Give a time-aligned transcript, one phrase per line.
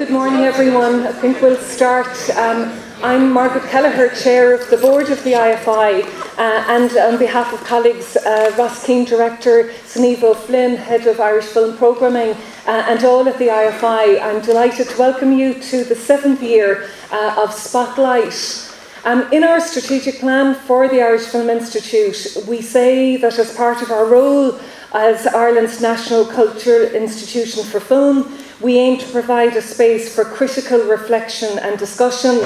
[0.00, 1.06] Good morning, everyone.
[1.06, 2.08] I think we'll start.
[2.30, 6.02] Um, I'm Margaret Kelleher, Chair of the Board of the IFI,
[6.38, 11.44] uh, and on behalf of colleagues uh, Ross Keane, Director, Sunniva O'Flynn, Head of Irish
[11.44, 12.30] Film Programming,
[12.66, 16.88] uh, and all at the IFI, I'm delighted to welcome you to the seventh year
[17.12, 18.72] uh, of Spotlight.
[19.04, 23.82] Um, in our strategic plan for the Irish Film Institute, we say that as part
[23.82, 24.58] of our role
[24.94, 30.80] as Ireland's national cultural institution for film, we aim to provide a space for critical
[30.84, 32.40] reflection and discussion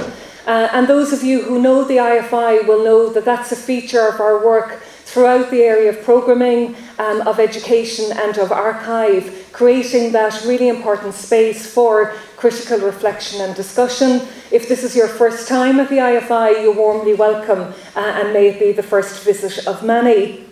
[0.46, 4.06] uh, and those of you who know the IFI will know that that's a feature
[4.06, 10.12] of our work throughout the area of programming, um, of education, and of archive, creating
[10.12, 14.20] that really important space for critical reflection and discussion.
[14.50, 18.48] If this is your first time at the IFI, you're warmly welcome, uh, and may
[18.48, 20.43] it be the first visit of many.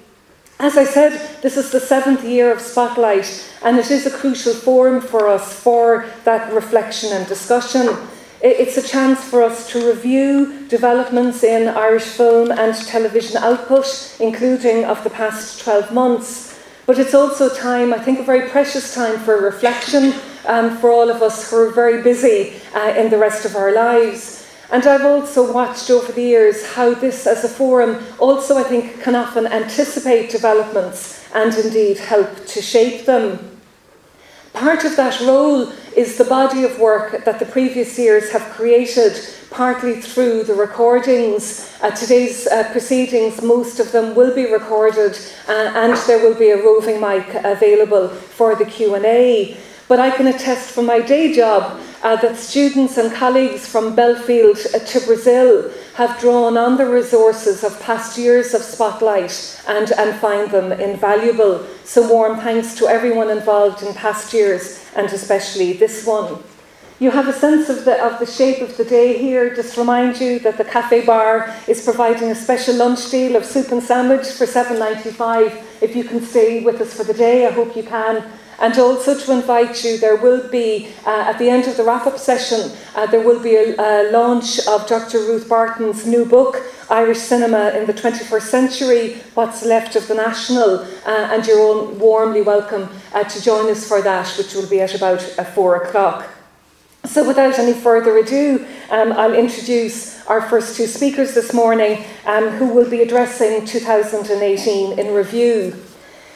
[0.59, 4.55] As I said, this is the seventh year of Spotlight, and it is a crucial
[4.55, 7.88] forum for us for that reflection and discussion.
[8.41, 14.84] It's a chance for us to review developments in Irish film and television output, including
[14.84, 16.58] of the past 12 months.
[16.86, 20.14] But it's also time, I think, a very precious time for reflection
[20.47, 23.73] um, for all of us who are very busy uh, in the rest of our
[23.73, 24.42] lives.
[24.73, 29.03] And I've also watched over the years how this, as a forum, also I think
[29.03, 33.39] can often anticipate developments and indeed help to shape them.
[34.55, 39.12] Part of that role is the body of work that the previous years have created,
[39.51, 41.70] partly through the recordings.
[41.83, 46.48] Uh, today's uh, proceedings, most of them will be recorded, uh, and there will be
[46.48, 49.55] a roving mic available for the Q&A.
[49.93, 54.57] But I can attest from my day job uh, that students and colleagues from Belfield
[54.57, 60.51] to Brazil have drawn on the resources of past years of Spotlight and, and find
[60.51, 61.67] them invaluable.
[61.85, 66.43] So, warm thanks to everyone involved in past years and especially this one.
[66.98, 69.55] You have a sense of the, of the shape of the day here.
[69.55, 73.70] Just remind you that the cafe bar is providing a special lunch deal of soup
[73.73, 75.52] and sandwich for seven ninety five.
[75.83, 78.25] If you can stay with us for the day, I hope you can
[78.62, 82.06] and also to invite you, there will be, uh, at the end of the wrap
[82.06, 85.18] up session, uh, there will be a, a, launch of Dr.
[85.18, 90.78] Ruth Barton's new book, Irish Cinema in the 21st Century What's Left of the National,
[90.78, 94.80] uh, and you're all warmly welcome uh, to join us for that, which will be
[94.80, 96.28] at about uh, 4 o'clock.
[97.05, 102.51] So, without any further ado, um, I'll introduce our first two speakers this morning um,
[102.51, 105.74] who will be addressing 2018 in review.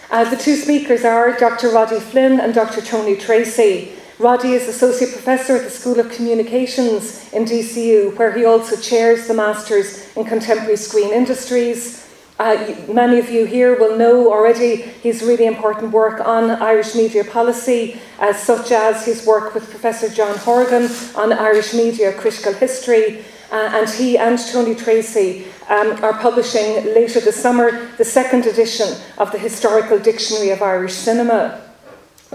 [0.09, 1.71] Uh, the two speakers are Dr.
[1.71, 2.81] Roddy Flynn and Dr.
[2.81, 3.93] Tony Tracy.
[4.21, 9.27] Roddy is Associate Professor at the School of Communications in DCU, where he also chairs
[9.27, 12.09] the Masters in Contemporary Screen Industries.
[12.39, 17.25] Uh, many of you here will know already his really important work on Irish media
[17.25, 23.25] policy, uh, such as his work with Professor John Horgan on Irish media critical history,
[23.51, 28.89] uh, and he and Tony Tracy um, are publishing later this summer the second edition
[29.19, 31.63] of the Historical Dictionary of Irish Cinema.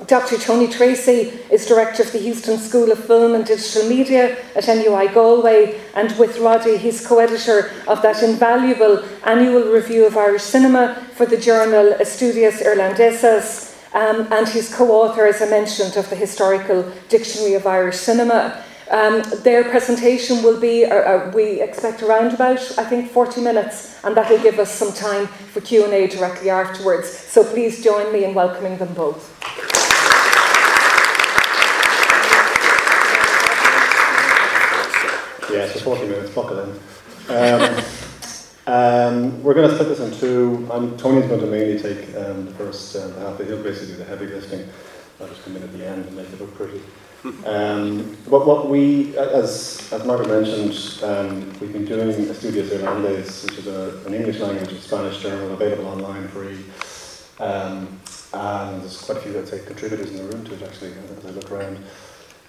[0.08, 0.38] Dr.
[0.38, 5.10] Tony Tracy is director of the Huston School of Film and Digital Media at NUI
[5.14, 10.96] Galway, and with Roddy, he's co editor of that invaluable annual review of Irish cinema
[11.16, 13.78] for the journal Estudios Irlandeses.
[13.94, 18.64] Um, and he's co author, as I mentioned, of the Historical Dictionary of Irish Cinema.
[18.92, 24.04] Um, their presentation will be, uh, uh, we expect around about, I think, 40 minutes,
[24.04, 27.10] and that will give us some time for Q&A directly afterwards.
[27.10, 29.32] So please join me in welcoming them both.
[35.50, 36.70] Yeah, so 40 minutes, buckle in.
[37.30, 37.84] Um,
[38.68, 40.68] um, we're going to split this in two.
[40.70, 44.04] Um, Tony's going to mainly take um, the first uh, half, he'll basically do the
[44.04, 44.68] heavy lifting.
[45.22, 46.82] I'll just come in at the end and make it look pretty.
[47.24, 53.60] Um, but what we, as, as Margaret mentioned, um, we've been doing Estudios Irlandes, which
[53.60, 56.58] is a, an English language Spanish journal available online free.
[57.40, 58.00] Um,
[58.34, 61.26] and there's quite a few, I'd say, contributors in the room to it actually, as
[61.26, 61.80] I look around.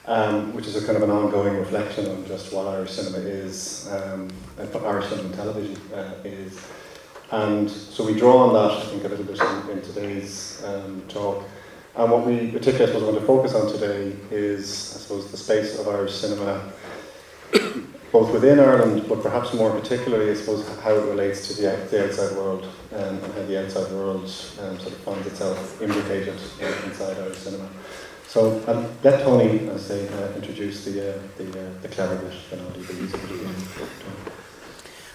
[0.05, 3.89] Um, which is a kind of an ongoing reflection on just what Irish cinema is,
[3.93, 6.61] um, and Irish cinema and television uh, is.
[7.31, 11.03] And so we draw on that, I think, a little bit in, in today's um,
[11.09, 11.45] talk.
[11.95, 15.37] And what we particularly I suppose, want to focus on today is, I suppose, the
[15.37, 16.73] space of Irish cinema,
[18.11, 22.07] both within Ireland, but perhaps more particularly, I suppose, how it relates to the, the
[22.07, 26.35] outside world um, and how the outside world um, sort of finds itself implicated
[26.87, 27.69] inside Irish cinema.
[28.27, 32.63] So I'll let Tony, as they uh, introduce the, uh, the, uh, the bit, and
[32.63, 33.05] I'll do the
[33.35, 34.42] again.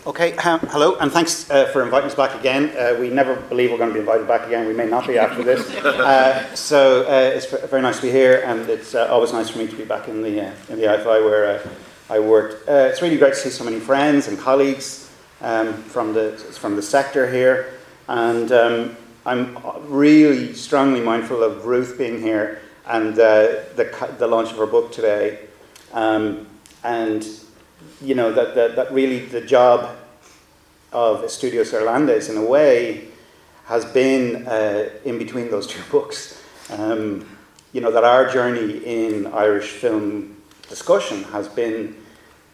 [0.07, 2.71] Okay, um, hello, and thanks uh, for inviting us back again.
[2.77, 4.65] Uh, we never believe we're going to be invited back again.
[4.65, 5.69] We may not be after this.
[6.07, 9.57] Uh, so uh, it's very nice to be here, and it's uh, always nice for
[9.57, 11.62] me to be back in the uh, in the IFI where
[12.09, 12.69] I worked.
[12.69, 15.12] it's really great to see so many friends and colleagues
[15.42, 16.31] um, from the
[16.62, 17.74] from the sector here,
[18.07, 18.95] and um,
[19.25, 19.57] I'm
[19.89, 23.65] really strongly mindful of Ruth being here and the
[24.18, 25.39] the launch of her book today,
[25.92, 26.48] um,
[26.86, 27.27] and
[28.02, 29.98] you know, that, that, that really the job
[30.92, 33.08] of Estudios Irlandes, in a way,
[33.66, 36.42] has been uh, in between those two books.
[36.70, 37.28] Um,
[37.74, 40.38] you know, that our journey in Irish film
[40.70, 41.96] discussion has been,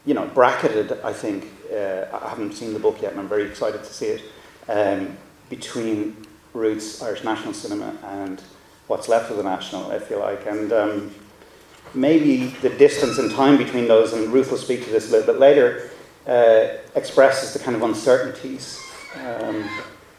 [0.05, 1.47] you know, bracketed, I think.
[1.71, 4.21] Uh, I haven't seen the book yet, and I'm very excited to see it.
[4.67, 5.17] Um,
[5.49, 6.15] between
[6.53, 8.41] Ruth's, Irish National Cinema and
[8.87, 10.45] what's left of the National, if you like.
[10.45, 11.15] And um,
[11.93, 15.33] maybe the distance and time between those, and Ruth will speak to this a little
[15.33, 15.89] bit later,
[16.27, 18.79] uh, expresses the kind of uncertainties
[19.25, 19.67] um,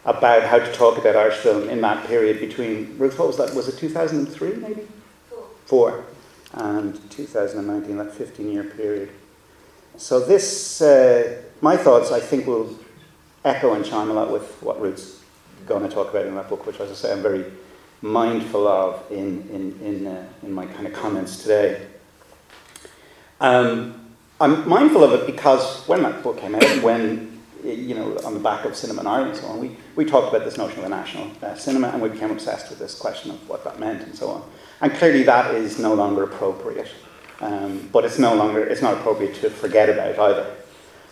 [0.05, 3.55] about how to talk about Irish film in that period between, Ruth, what was that?
[3.55, 4.87] Was it 2003 maybe?
[5.29, 5.45] Four.
[5.67, 6.05] Four.
[6.53, 9.11] And 2019, that 15 year period.
[9.97, 12.79] So, this, uh, my thoughts, I think, will
[13.45, 15.23] echo and chime a lot with what Ruth's
[15.67, 17.45] going to talk about in that book, which, as I say, I'm very
[18.05, 21.87] mindful of in, in, in, uh, in my kind of comments today.
[23.41, 24.09] Um,
[24.41, 28.41] I'm mindful of it because when that book came out, when, you know, on the
[28.41, 30.85] back of Cinema in Ireland and so on, we, we talked about this notion of
[30.85, 34.03] a national uh, cinema and we became obsessed with this question of what that meant
[34.03, 34.51] and so on.
[34.83, 36.91] And clearly that is no longer appropriate.
[37.41, 40.55] Um, but it's no longer, it's not appropriate to forget about either.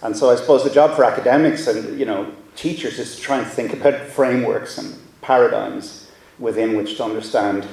[0.03, 3.39] And so I suppose the job for academics and, you know, teachers is to try
[3.39, 6.02] and think about frameworks and paradigms
[6.43, 7.67] within which to understand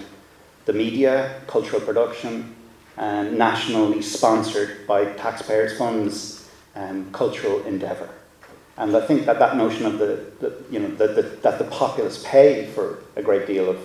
[0.66, 2.56] the media, cultural production,
[2.98, 8.10] and nationally sponsored by taxpayers' funds um, cultural endeavour.
[8.78, 11.66] And I think that that notion of the, the you know, the, the, that the
[11.66, 13.78] populace pay for a great deal of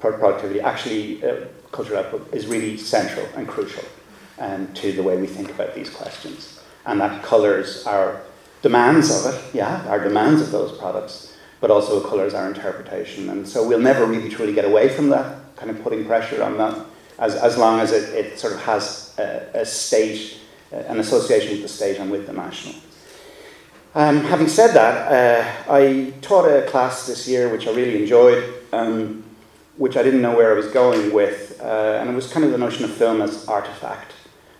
[0.00, 3.84] productivity, actually, uh, cultural output, is really central and crucial
[4.38, 6.60] um, to the way we think about these questions.
[6.84, 8.20] And that colours our
[8.62, 11.29] demands of it, yeah, our demands of those products,
[11.60, 13.30] but also it colours our interpretation.
[13.30, 16.56] And so we'll never really truly get away from that, kind of putting pressure on
[16.58, 16.78] that,
[17.18, 20.38] as, as long as it, it sort of has a, a state,
[20.72, 22.74] an association with the state and with the national.
[23.94, 28.54] Um, having said that, uh, I taught a class this year which I really enjoyed,
[28.72, 29.24] um,
[29.76, 32.52] which I didn't know where I was going with, uh, and it was kind of
[32.52, 34.12] the notion of film as artifact.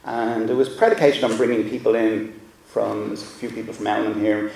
[0.04, 4.18] And it was predicated on bringing people in from, there's a few people from Elm
[4.18, 4.50] here,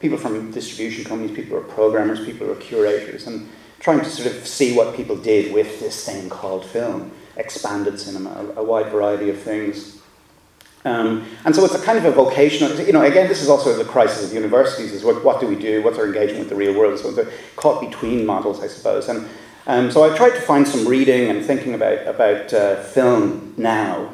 [0.00, 3.48] people from distribution companies, people who are programmers, people who are curators, and
[3.80, 8.30] trying to sort of see what people did with this thing called film, expanded cinema,
[8.30, 10.00] a, a wide variety of things.
[10.84, 13.76] Um, and so it's a kind of a vocational, you know, again, this is also
[13.76, 16.54] the crisis of universities, is what, what do we do, what's our engagement with the
[16.54, 19.08] real world, so they're caught between models, I suppose.
[19.08, 19.28] And
[19.66, 24.12] um, so I tried to find some reading and thinking about, about uh, film now,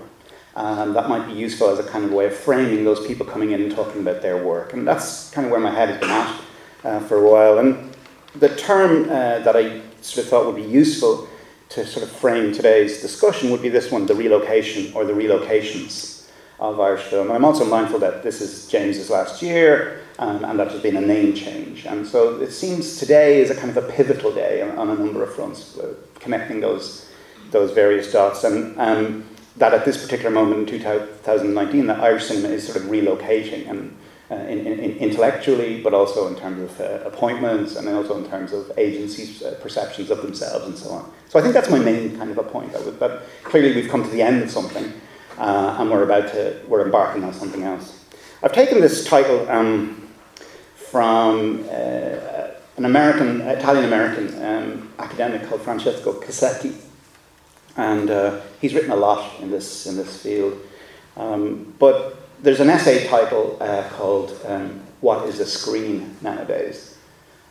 [0.54, 3.52] um, that might be useful as a kind of way of framing those people coming
[3.52, 4.72] in and talking about their work.
[4.72, 6.40] And that's kind of where my head has been at
[6.84, 7.58] uh, for a while.
[7.58, 7.94] And
[8.34, 11.28] the term uh, that I sort of thought would be useful
[11.70, 16.28] to sort of frame today's discussion would be this one the relocation or the relocations
[16.60, 17.28] of Irish film.
[17.28, 20.96] And I'm also mindful that this is James's last year um, and that there's been
[20.96, 21.86] a name change.
[21.86, 24.94] And so it seems today is a kind of a pivotal day on, on a
[24.94, 27.10] number of fronts, uh, connecting those,
[27.50, 28.44] those various dots.
[28.44, 29.24] And um,
[29.56, 33.96] that at this particular moment in 2019, that Irish cinema is sort of relocating and
[34.30, 38.52] uh, in, in, intellectually, but also in terms of uh, appointments and also in terms
[38.54, 41.12] of agencies' uh, perceptions of themselves and so on.
[41.28, 42.72] So I think that's my main kind of a point.
[42.72, 44.90] Would, but clearly, we've come to the end of something,
[45.36, 48.06] uh, and we're about to we're embarking on something else.
[48.42, 50.08] I've taken this title um,
[50.74, 56.74] from uh, an American, Italian American um, academic called Francesco Casetti
[57.76, 60.58] and uh, he's written a lot in this in this field.
[61.16, 66.98] Um, but there's an essay title uh, called um, "What Is a Screen Nowadays,"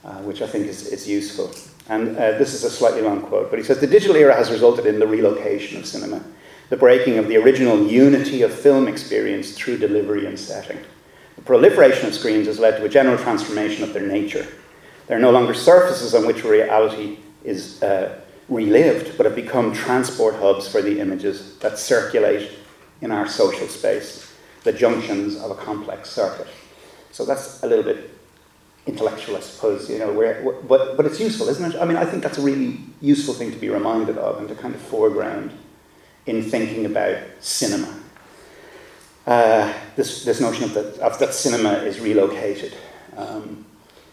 [0.04, 1.52] uh, which I think is, is useful.
[1.90, 4.52] And uh, this is a slightly long quote, but he says the digital era has
[4.52, 6.24] resulted in the relocation of cinema,
[6.70, 10.78] the breaking of the original unity of film experience through delivery and setting.
[11.36, 14.48] The proliferation of screens has led to a general transformation of their nature.
[15.08, 18.21] They're no longer surfaces on which reality is uh,
[18.52, 22.52] relived, but have become transport hubs for the images that circulate
[23.02, 24.32] in our social space,
[24.64, 26.48] the junctions of a complex circuit.
[27.12, 28.10] So that's a little bit
[28.86, 30.12] intellectual, I suppose, you know,
[30.68, 31.82] but, but it's useful, isn't it?
[31.82, 34.56] I mean, I think that's a really useful thing to be reminded of and to
[34.56, 35.52] kind of foreground
[36.26, 37.94] in thinking about cinema.
[39.28, 42.74] uh, this, this notion of, the, of that cinema is relocated.
[43.16, 43.66] Um,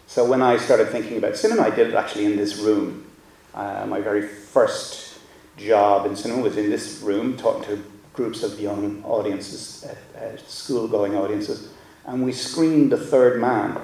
[0.07, 3.05] so when I started thinking about cinema, I did it actually in this room.
[3.53, 5.19] Uh, my very first
[5.57, 10.37] job in cinema was in this room, talking to groups of young audiences, uh, uh,
[10.47, 11.69] school-going audiences,
[12.05, 13.79] and we screened The Third Man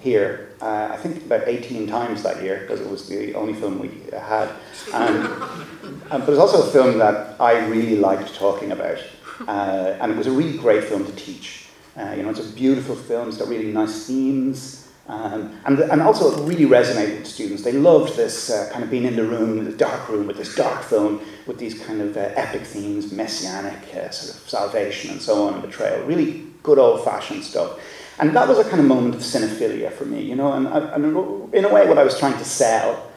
[0.00, 3.78] here, uh, I think about 18 times that year, because it was the only film
[3.78, 4.50] we had.
[4.92, 5.68] Um,
[6.08, 8.98] but it was also a film that I really liked talking about,
[9.46, 11.68] uh, and it was a really great film to teach.
[11.94, 14.77] Uh, you know, it's a beautiful film, it's got really nice themes,
[15.08, 17.62] um, and, and also it really resonated with students.
[17.62, 20.54] They loved this uh, kind of being in the room, the dark room with this
[20.54, 25.22] dark film, with these kind of uh, epic themes, messianic, uh, sort of salvation and
[25.22, 26.04] so on, and betrayal.
[26.04, 27.80] Really good old fashioned stuff.
[28.18, 31.54] And that was a kind of moment of cinephilia for me, you know, and, and
[31.54, 33.10] in a way what I was trying to sell,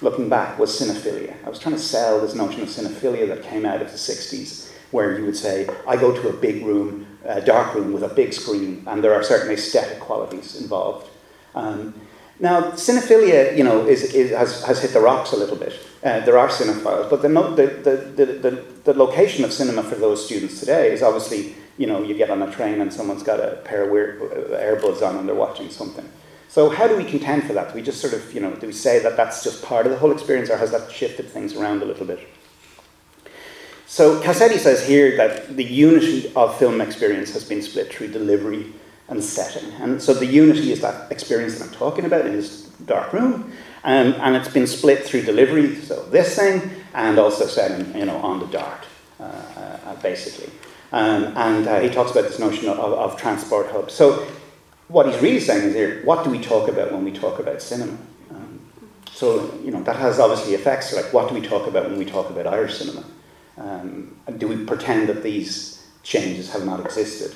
[0.00, 1.34] looking back, was cinephilia.
[1.44, 4.70] I was trying to sell this notion of cinephilia that came out of the 60s,
[4.92, 8.10] where you would say, I go to a big room, a dark room with a
[8.10, 11.08] big screen, and there are certain aesthetic qualities involved.
[11.54, 11.94] Um,
[12.40, 15.74] now, cinephilia, you know, is, is, has, has hit the rocks a little bit.
[16.02, 20.24] Uh, there are cinephiles, but the, the, the, the, the location of cinema for those
[20.24, 23.56] students today is obviously, you know, you get on a train and someone's got a
[23.64, 26.08] pair of weird uh, earbuds on and they're watching something.
[26.48, 27.68] So how do we contend for that?
[27.68, 29.92] Do we just sort of, you know, do we say that that's just part of
[29.92, 32.28] the whole experience or has that shifted things around a little bit?
[33.86, 38.72] So Casetti says here that the unity of film experience has been split through delivery
[39.12, 39.70] and setting.
[39.74, 43.52] And so the unity is that experience that I'm talking about in this dark room.
[43.84, 48.16] Um, and it's been split through delivery, so this thing, and also setting, you know,
[48.16, 48.84] on the dart,
[49.20, 50.50] uh, uh, basically.
[50.92, 53.92] Um, and uh, he talks about this notion of, of, transport hubs.
[53.94, 54.26] So
[54.88, 57.60] what he's really saying is here, what do we talk about when we talk about
[57.60, 57.98] cinema?
[58.30, 58.60] Um,
[59.10, 62.04] so, you know, that has obviously effects, like what do we talk about when we
[62.04, 63.04] talk about Irish cinema?
[63.58, 67.34] Um, do we pretend that these changes have not existed?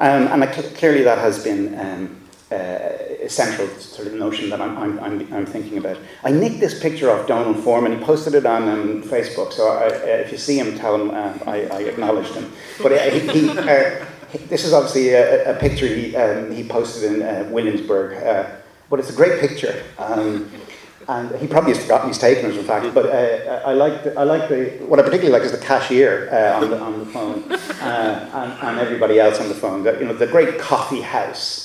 [0.00, 2.18] Um, and clearly that has been um,
[2.50, 5.98] uh, central to the notion that I'm, I'm, I'm, I'm, thinking about.
[6.24, 7.98] I nicked this picture off Donal Foreman.
[7.98, 11.10] He posted it on um, Facebook, so I, uh, if you see him, tell him
[11.10, 12.50] uh, I, I acknowledged him.
[12.82, 14.04] But uh, he, he, uh,
[14.48, 18.22] this is obviously a, a picture he, um, he posted in uh, Williamsburg,
[18.88, 19.82] but it's a great picture.
[19.98, 20.50] Um,
[21.08, 22.94] and he probably has forgotten he's taken it, in fact.
[22.94, 26.28] But uh, I like the, I like the what I particularly like is the cashier
[26.30, 29.84] uh, on the on the phone uh, and, and, everybody else on the phone.
[29.84, 31.64] The, you know, the great coffee house.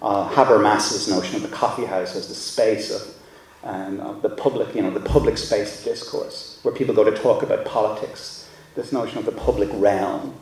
[0.00, 3.14] Uh, Habermas's notion of the coffee house as the space of,
[3.62, 7.16] um, of the public, you know, the public space of discourse, where people go to
[7.16, 8.46] talk about politics.
[8.74, 10.34] This notion of the public realm,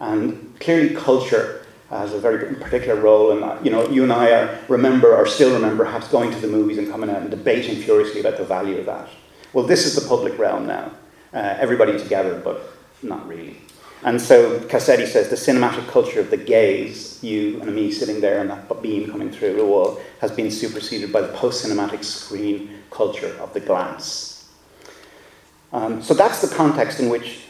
[0.00, 3.30] and clearly culture has a very particular role.
[3.30, 6.48] And you know, you and I are, remember or still remember perhaps going to the
[6.48, 9.08] movies and coming out and debating furiously about the value of that.
[9.52, 10.92] Well, this is the public realm now.
[11.32, 12.60] Uh, everybody together, but
[13.02, 13.58] not really.
[14.02, 18.40] And so Casetti says the cinematic culture of the gaze, you and me sitting there
[18.40, 22.82] and that beam coming through the wall, has been superseded by the post cinematic screen
[22.90, 24.48] culture of the glance.
[25.72, 27.40] Um, so that's the context in which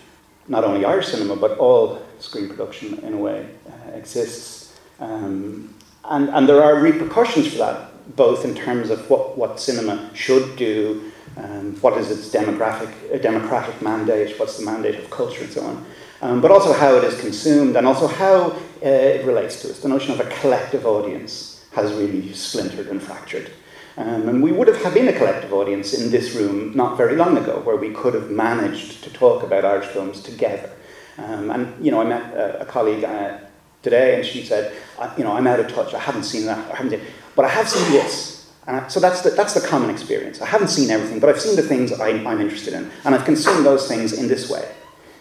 [0.49, 4.79] not only Irish cinema, but all screen production in a way uh, exists.
[5.01, 10.11] Um, and, and there are repercussions for that, both in terms of what, what cinema
[10.15, 15.53] should do, um, what is its demographic, democratic mandate, what's the mandate of culture, and
[15.53, 15.87] so on,
[16.23, 19.81] um, but also how it is consumed and also how uh, it relates to us.
[19.81, 23.51] The notion of a collective audience has really splintered and fractured.
[23.99, 27.37] Um, and we would have been a collective audience in this room not very long
[27.39, 30.71] ago, where we could have managed to talk about Irish films together.
[31.19, 33.39] Um, and, you know, I met a, a colleague uh,
[33.83, 34.73] today and she said,
[35.17, 37.01] you know, I'm out of touch, I haven't seen that, I haven't
[37.35, 38.53] but I have seen this.
[38.67, 40.43] And so that's the, that's the common experience.
[40.43, 43.25] I haven't seen everything, but I've seen the things I, I'm interested in, and I've
[43.25, 44.69] consumed those things in this way.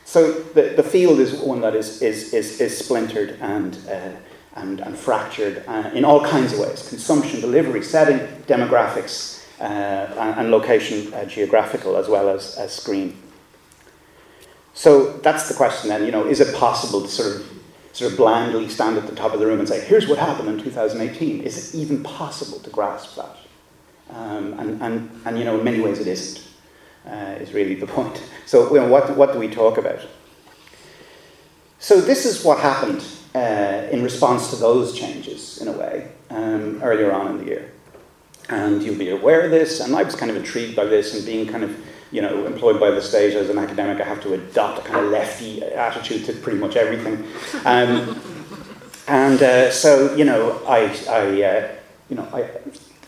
[0.03, 4.11] So the, the field is one that is, is, is, is splintered and uh,
[4.55, 10.39] and, and fractured uh, in all kinds of ways consumption, delivery, setting, demographics, uh, and,
[10.39, 13.17] and, location uh, geographical as well as, as screen.
[14.75, 17.51] So that's the question then, you know, is it possible to sort of
[17.93, 20.49] sort of blandly stand at the top of the room and say, here's what happened
[20.49, 21.41] in 2018?
[21.41, 23.37] Is it even possible to grasp that?
[24.09, 26.45] Um, and, and, and, you know, in many ways it isn't,
[27.07, 28.21] uh, is really the point.
[28.45, 30.05] So, you know, what, what do we talk about?
[31.79, 36.81] So this is what happened uh, in response to those changes, in a way, um,
[36.83, 37.71] earlier on in the year.
[38.49, 41.25] And you'll be aware of this, and I was kind of intrigued by this and
[41.25, 41.77] being kind of,
[42.11, 45.05] you know, employed by the state as an academic, I have to adopt a kind
[45.05, 47.25] of lefty attitude to pretty much everything.
[47.65, 48.21] Um,
[49.07, 51.75] and uh, so, you know, I, I uh,
[52.09, 52.49] you know, I,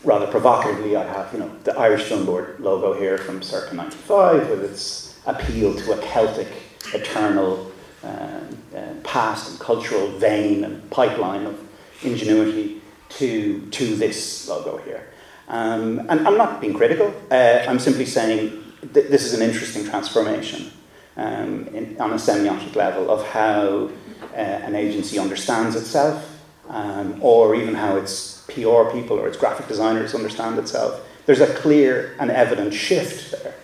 [0.04, 4.48] rather provocatively, I have, you know, the Irish Film Board logo here from circa 95
[4.50, 6.48] with its appeal to a Celtic,
[6.94, 7.70] eternal,
[8.02, 11.60] um, uh, past and cultural vein and pipeline of
[12.02, 15.08] ingenuity to, to this logo here.
[15.48, 19.84] Um, and I'm not being critical, uh, I'm simply saying th- this is an interesting
[19.84, 20.70] transformation
[21.16, 23.90] um, in, on a semiotic level of how
[24.32, 29.68] uh, an agency understands itself, um, or even how its PR people or its graphic
[29.68, 31.00] designers understand itself.
[31.26, 33.54] There's a clear and evident shift there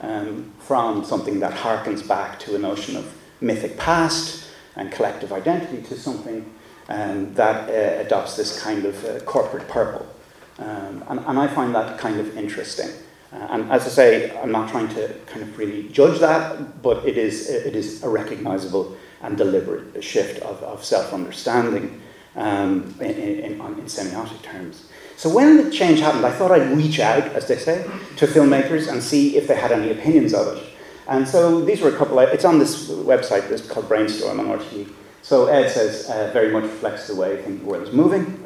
[0.00, 5.82] um, from something that harkens back to a notion of mythic past and collective identity
[5.82, 6.52] to something
[6.88, 10.06] um, that uh, adopts this kind of uh, corporate purple.
[10.58, 12.90] Um, and, and, I find that kind of interesting.
[13.34, 17.06] Uh, and as I say, I'm not trying to kind of really judge that, but
[17.06, 22.00] it is, it is a recognizable and deliberate shift of, of self understanding
[22.36, 24.88] um, in, in, in, semiotic terms.
[25.16, 27.84] So when the change happened, I thought I'd reach out, as they say,
[28.16, 30.64] to filmmakers and see if they had any opinions of it.
[31.06, 34.46] And so these were a couple, of, it's on this website, it's called Brainstorm on
[34.46, 34.92] RTE.
[35.22, 38.43] So Ed says, uh, very much reflects the way I think the world is moving.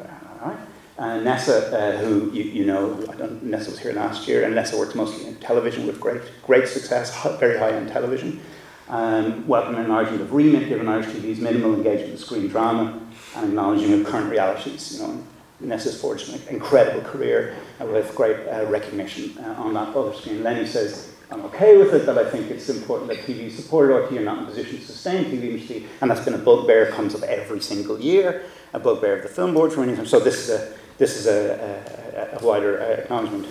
[0.99, 2.93] Uh, Nessa, uh, who you, you know,
[3.41, 7.15] Nessa was here last year, and Nessa works mostly in television with great, great success,
[7.39, 8.41] very high end television.
[8.89, 12.99] Um, welcoming an argument of remit, given Irish TV's minimal engagement with screen drama,
[13.37, 14.99] and acknowledging of current realities.
[14.99, 15.23] You know,
[15.61, 20.43] Nessa's forged an incredible career uh, with great uh, recognition uh, on that other screen.
[20.43, 24.17] Lenny says, I'm okay with it, but I think it's important that TV support RT
[24.17, 27.15] are not in a position to sustain TV industry, and that's been a bugbear, comes
[27.15, 30.09] up every single year, a bugbear of the film board for many times.
[30.09, 33.47] So this is a, this is a, a, a wider uh, acknowledgement.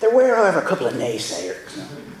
[0.00, 1.78] There were, however, a couple of naysayers.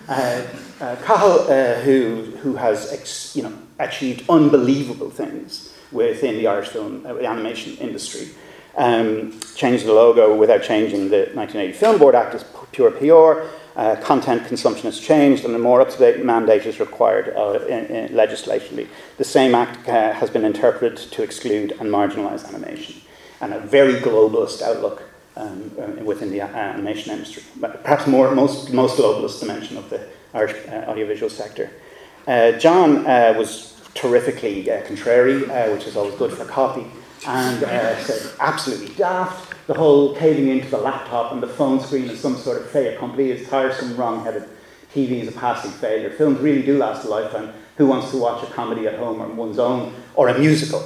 [0.08, 0.46] Uh,
[0.80, 6.68] uh, Cathal, uh, who, who has ex, you know, achieved unbelievable things within the Irish
[6.68, 8.28] film uh, animation industry,
[8.76, 13.48] um, changed the logo without changing the 1980 Film Board Act as pure PR.
[13.76, 17.64] Uh, content consumption has changed and a more up to date mandate is required uh,
[17.66, 18.88] in, in legislatively.
[19.18, 23.00] The same act uh, has been interpreted to exclude and marginalise animation,
[23.40, 25.02] and a very globalist outlook
[25.36, 27.42] um, uh, within the animation industry.
[27.60, 31.70] Perhaps more, most, most globalist dimension of the Irish uh, audiovisual sector.
[32.26, 35.42] Uh, John was terrifically contrary,
[35.72, 36.86] which is always good for copy
[37.26, 39.54] and uh, said, absolutely daft.
[39.66, 42.94] The whole caving into the laptop and the phone screen is some sort of fait
[42.94, 44.48] accompli, is tiresome, wrong headed.
[44.94, 46.10] TV is a passing failure.
[46.10, 47.52] Films really do last a lifetime.
[47.76, 50.80] Who wants to watch a comedy at home on one's own or a musical?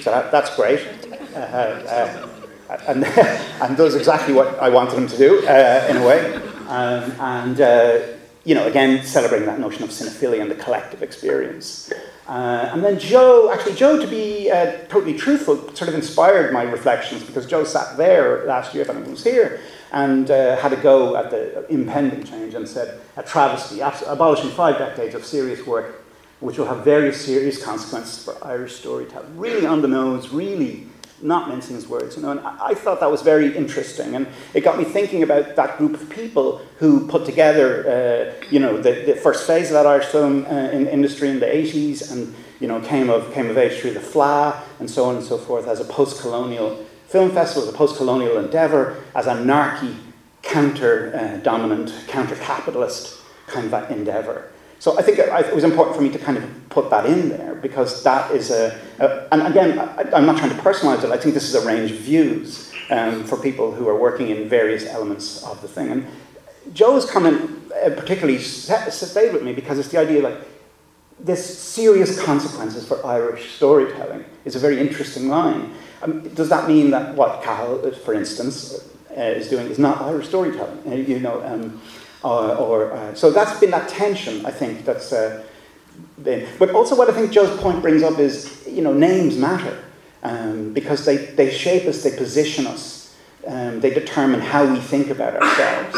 [0.00, 0.80] So that, that's great.
[1.36, 2.28] Uh,
[2.68, 3.04] uh, and,
[3.62, 6.34] and does exactly what I wanted him to do, uh, in a way.
[6.66, 7.58] Um, and,
[8.44, 11.92] you know, again, celebrating that notion of cinephilia and the collective experience.
[12.26, 16.62] Uh, and then Joe, actually, Joe, to be uh, totally truthful, sort of inspired my
[16.62, 19.60] reflections because Joe sat there last year, if anyone was here,
[19.92, 24.78] and uh, had a go at the impending change and said, a travesty, abolishing five
[24.78, 26.04] decades of serious work,
[26.40, 29.38] which will have very serious consequences for Irish storytelling.
[29.38, 30.86] Really on the nose, really
[31.22, 34.62] not mincing his words, you know, and I, thought that was very interesting, and it
[34.62, 37.88] got me thinking about that group of people who put together,
[38.40, 41.40] uh, you know, the, the, first phase of that Irish film uh, in, industry in
[41.40, 45.04] the 80s, and, you know, came of, came of age through the FLA, and so
[45.04, 49.34] on and so forth, as a post-colonial film festival, as a post-colonial endeavour, as a
[49.34, 49.96] narky,
[50.42, 54.50] counter-dominant, uh, counter-capitalist kind of endeavour.
[54.78, 57.54] So I think it was important for me to kind of put that in there
[57.54, 61.10] because that is a, a and again, I, am not trying to personalize it.
[61.10, 64.48] I think this is a range of views um, for people who are working in
[64.48, 65.90] various elements of the thing.
[65.90, 66.06] And
[66.72, 70.38] Joe's comment uh, particularly stayed with me because it's the idea like
[71.18, 75.72] this serious consequences for Irish storytelling is a very interesting line.
[76.02, 78.78] Um, does that mean that what Cathal, for instance,
[79.16, 80.80] uh, is doing is not Irish storytelling?
[80.86, 81.42] Uh, you know.
[81.42, 81.80] Um,
[82.26, 84.44] or uh, so that's been that tension.
[84.46, 85.44] I think that's uh,
[86.22, 86.46] been.
[86.58, 89.84] But also, what I think Joe's point brings up is, you know, names matter
[90.22, 93.14] um, because they they shape us, they position us,
[93.46, 95.96] um, they determine how we think about ourselves.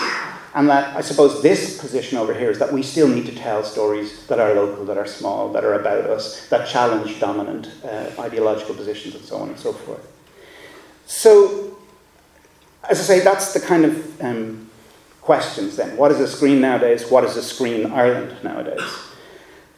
[0.55, 3.62] And that I suppose this position over here is that we still need to tell
[3.62, 8.11] stories that are local, that are small, that are about us, that challenge dominant uh,
[8.19, 10.05] ideological positions, and so on and so forth.
[11.07, 11.77] So,
[12.91, 14.67] as I say, that's the kind of um,
[15.29, 15.95] questions then.
[15.99, 17.11] What is a screen nowadays?
[17.11, 18.81] What is a screen Ireland nowadays?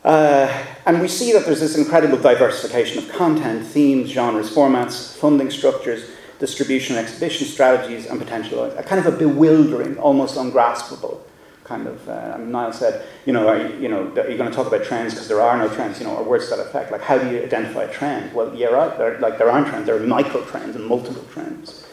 [0.04, 0.46] Uh,
[0.86, 6.08] and we see that there's this incredible diversification of content, themes, genres, formats, funding structures,
[6.38, 8.62] distribution and exhibition strategies, and potential.
[8.62, 11.20] A kind of a bewildering, almost ungraspable
[11.64, 12.08] kind of.
[12.08, 14.56] Uh, I mean, Niall said, you know, are you, you know, are you going to
[14.56, 16.92] talk about trends because there are no trends, you know, or words to that effect?
[16.92, 18.32] Like, how do you identify a trend?
[18.32, 18.96] Well, yeah, right.
[18.96, 19.86] There, like, there aren't trends.
[19.86, 21.84] There are micro trends and multiple trends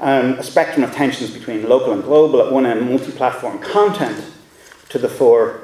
[0.00, 4.24] um, a spectrum of tensions between local and global, at one end, multi platform content
[4.90, 5.62] to the fore,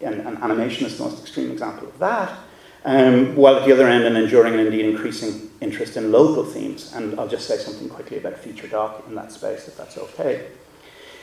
[0.00, 2.38] and, and, animation is the most extreme example of that.
[2.84, 6.92] Um, while at the other end, an enduring and indeed increasing interest in local themes.
[6.94, 10.48] And I'll just say something quickly about feature doc in that space, if that's okay.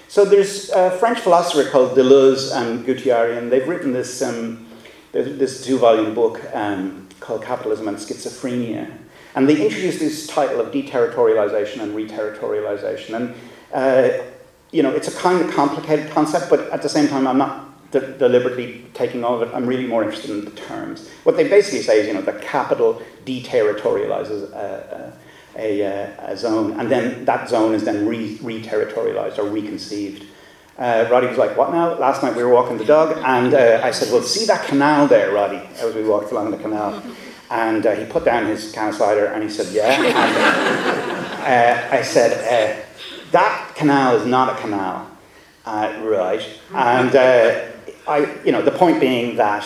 [0.07, 4.65] So there's a French philosopher called Deleuze and Guattari, and they've written this, um,
[5.11, 8.89] this two-volume book um, called Capitalism and Schizophrenia.
[9.35, 13.15] And they introduced this title of deterritorialization and reterritorialization.
[13.15, 13.35] And,
[13.73, 14.23] uh,
[14.71, 17.91] you know, it's a kind of complicated concept, but at the same time, I'm not
[17.91, 19.53] de- deliberately taking all of it.
[19.53, 21.09] I'm really more interested in the terms.
[21.23, 25.13] What they basically say is, you know, that capital deterritorializes a,
[25.55, 30.25] a, a, a zone, and then that zone is then re, re-territorialized or reconceived.
[30.77, 31.95] Uh, Roddy was like, What now?
[31.95, 35.07] Last night we were walking the dog, and uh, I said, Well, see that canal
[35.07, 37.03] there, Roddy, as we walked along the canal.
[37.49, 41.15] And uh, he put down his can cider and he said, Yeah.
[41.39, 42.85] And, uh, I said, uh,
[43.31, 45.09] That canal is not a canal.
[45.65, 46.45] Uh, right.
[46.73, 47.15] And
[48.07, 49.65] I, you know, the point being that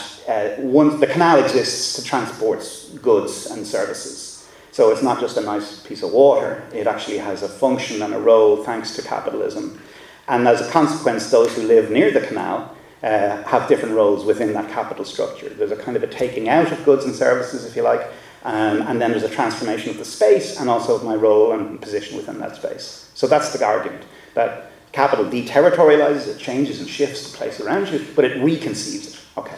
[0.60, 2.60] once the canal exists to transport
[3.02, 4.50] goods and services.
[4.72, 8.14] So it's not just a nice piece of water, it actually has a function and
[8.14, 9.80] a role thanks to capitalism.
[10.28, 14.54] And as a consequence, those who live near the canal uh, have different roles within
[14.54, 15.50] that capital structure.
[15.50, 18.02] There's a kind of a taking out of goods and services, if you like,
[18.44, 21.82] um, and then there's a transformation of the space and also of my role and
[21.82, 23.10] position within that space.
[23.14, 28.06] So that's the argument that capital deterritorializes, it changes and shifts the place around you,
[28.16, 29.20] but it reconceives it.
[29.38, 29.58] Okay.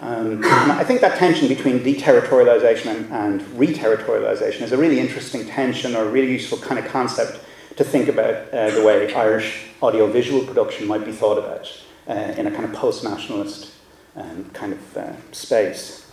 [0.00, 5.94] Um, I think that tension between deterritorialization and, and reterritorialization is a really interesting tension
[5.94, 7.44] or a really useful kind of concept
[7.76, 11.66] to think about uh, the way Irish audiovisual production might be thought about
[12.08, 13.72] uh, in a kind of post nationalist
[14.16, 16.06] um, kind of uh, space.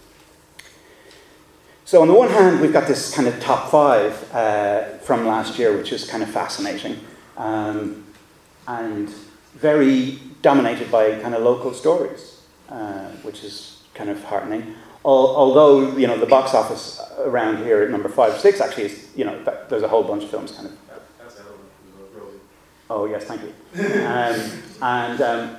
[1.86, 5.58] So, on the one hand, we've got this kind of top five uh, from last
[5.58, 7.00] year, which is kind of fascinating
[7.38, 8.04] um,
[8.67, 9.10] and
[9.56, 14.76] very dominated by kind of local stories, uh, which is kind of heartening.
[15.06, 19.23] Although, you know, the box office around here at number five six actually is, you
[19.23, 20.73] know, there's a whole bunch of films kind of.
[22.98, 23.54] Oh, yes, thank you.
[24.08, 24.42] Um,
[24.82, 25.58] and um,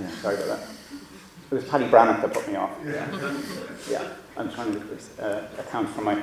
[0.00, 0.68] yeah, sorry about that.
[1.50, 2.70] It was Paddy Breathnach that put me off.
[2.82, 3.36] Yeah,
[3.90, 6.14] yeah I'm trying to uh, account for my.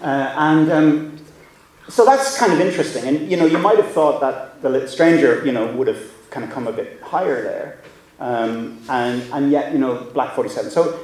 [0.00, 1.24] Uh, and um,
[1.88, 3.04] so that's kind of interesting.
[3.04, 6.44] And you know, you might have thought that the stranger, you know, would have kind
[6.44, 7.78] of come a bit higher there,
[8.18, 10.70] um, and and yet, you know, Black Forty Seven.
[10.70, 10.98] So.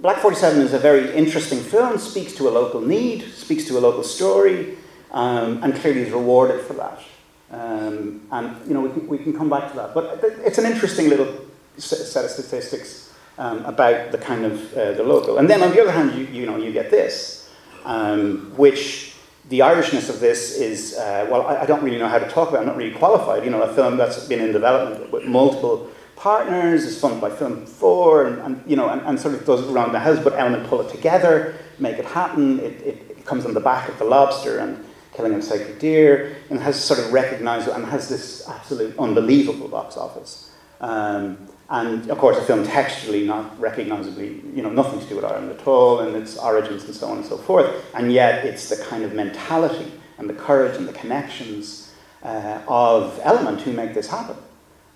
[0.00, 3.80] Black 47 is a very interesting film, speaks to a local need, speaks to a
[3.80, 4.78] local story,
[5.10, 7.00] um, and clearly is rewarded for that.
[7.50, 9.94] Um, and you know we can, we can come back to that.
[9.94, 11.46] But it's an interesting little
[11.78, 15.38] set of statistics um, about the kind of uh, the local.
[15.38, 17.50] And then on the other hand, you, you know you get this,
[17.84, 19.14] um, which
[19.48, 22.50] the Irishness of this is uh, well, I, I, don't really know how to talk
[22.50, 22.58] about.
[22.58, 22.60] It.
[22.62, 23.44] I'm not really qualified.
[23.44, 27.64] You know, a film that's been in development with multiple partners is funded by Film
[27.64, 30.22] Four, and, and you know, and, and, sort of goes around the house.
[30.22, 32.60] But Element pull it together, make it happen.
[32.60, 34.84] It, it, it comes on the back of the lobster and
[35.18, 39.96] Killing of Sacred Deer, and has sort of recognised and has this absolute unbelievable box
[39.96, 40.54] office.
[40.80, 45.24] Um, and of course, a film textually not recognisably, you know, nothing to do with
[45.24, 47.84] Ireland at all, and its origins and so on and so forth.
[47.96, 53.18] And yet, it's the kind of mentality and the courage and the connections uh, of
[53.24, 54.36] Element who make this happen.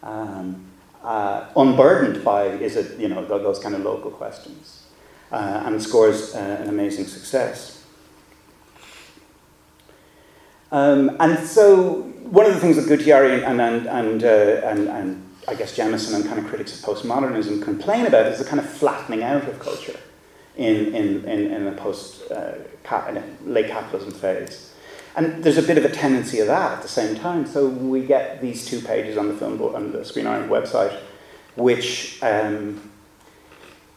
[0.05, 0.67] Um,
[1.03, 4.85] uh, unburdened by, is it, you know, those kind of local questions.
[5.33, 7.82] Uh, and scores uh, an amazing success.
[10.73, 15.29] Um, and so one of the things that Guattari and, and, and, uh, and, and
[15.47, 18.69] I guess Jameson and kind of critics of postmodernism complain about is the kind of
[18.69, 19.99] flattening out of culture
[20.57, 22.55] in, in, in, in a post uh,
[22.85, 24.73] cap, late capitalism phase.
[25.15, 27.45] And there's a bit of a tendency of that at the same time.
[27.45, 30.99] So we get these two pages on the film board, on the Screen Ireland website,
[31.55, 32.91] which um,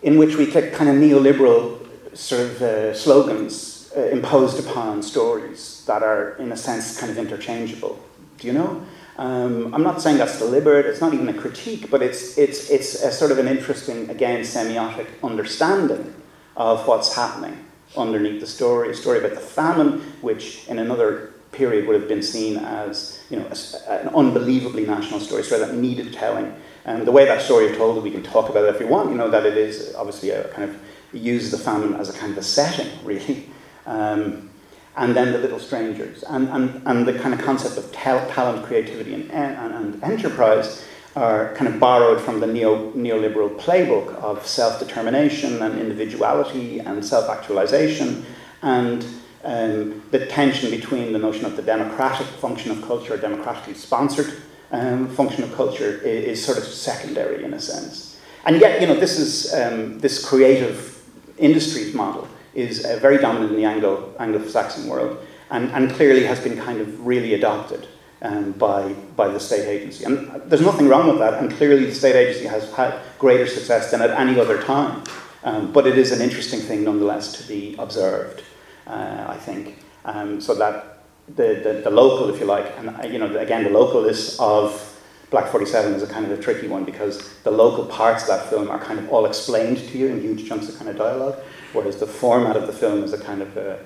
[0.01, 1.79] in which we click kind of neoliberal
[2.15, 7.17] sort of uh, slogans uh, imposed upon stories that are, in a sense, kind of
[7.17, 7.99] interchangeable.
[8.37, 8.85] Do you know?
[9.17, 13.01] Um, I'm not saying that's deliberate, it's not even a critique, but it's, it's, it's
[13.01, 16.13] a sort of an interesting, again, semiotic understanding
[16.57, 18.89] of what's happening underneath the story.
[18.89, 23.37] A story about the famine, which in another period would have been seen as you
[23.37, 26.53] know, a, an unbelievably national story, story that needed telling.
[26.83, 29.09] And the way that story is told, we can talk about it if we want,
[29.09, 30.77] you know, that it is obviously a kind of,
[31.13, 33.49] uses the famine as a kind of a setting, really.
[33.85, 34.49] Um,
[34.97, 36.23] and then the little strangers.
[36.23, 40.85] And, and, and the kind of concept of tal- talent, creativity, and, and, and, enterprise
[41.15, 47.05] are kind of borrowed from the neo, neoliberal playbook of self determination and individuality and
[47.05, 48.25] self actualization,
[48.61, 49.05] and
[49.43, 54.33] um, the tension between the notion of the democratic function of culture, a democratically sponsored
[54.71, 58.19] um, function of culture, is, is, sort of secondary in a sense.
[58.45, 61.01] And yet, you know, this is um, this creative
[61.37, 65.17] industries model is uh, very dominant in the Anglo, Anglo-Saxon world
[65.51, 67.87] and, and clearly has been kind of really adopted
[68.21, 70.03] um, by, by the state agency.
[70.05, 73.91] And there's nothing wrong with that, and clearly the state agency has had greater success
[73.91, 75.03] than at any other time.
[75.43, 78.43] Um, but it is an interesting thing nonetheless to be observed,
[78.87, 79.77] uh, I think.
[80.03, 83.63] Um, so that the, the, the, local, if you like, and uh, you know, again,
[83.63, 84.91] the localness of
[85.29, 88.49] Black 47 is a kind of a tricky one because the local parts of that
[88.49, 91.39] film are kind of all explained to you in huge chunks of kind of dialogue,
[91.75, 93.79] whereas the format of the film is a kind of a,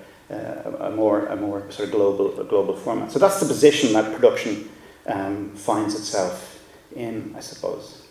[0.80, 3.12] a, more, a more sort of global, global format.
[3.12, 4.70] So that's the position that production
[5.08, 6.64] um, finds itself
[6.96, 8.06] in, I suppose.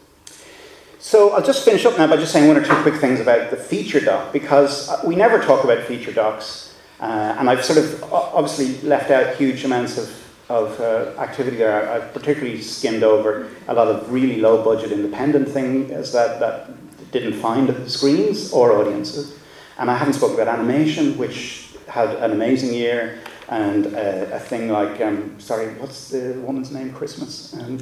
[0.99, 3.51] So I'll just finish up now by just saying one or two quick things about
[3.51, 8.13] the feature doc, because we never talk about feature docs, uh, and I've sort of
[8.13, 11.89] obviously left out huge amounts of, of uh, activity there.
[11.89, 16.71] I've particularly skimmed over a lot of really low budget independent things that, that
[17.13, 19.38] didn't find screens or audiences.
[19.79, 24.69] And I haven't spoken about animation, which had an amazing year, and uh, a thing
[24.69, 26.93] like, um, sorry, what's the woman's name?
[26.93, 27.55] Christmas?
[27.55, 27.79] Um,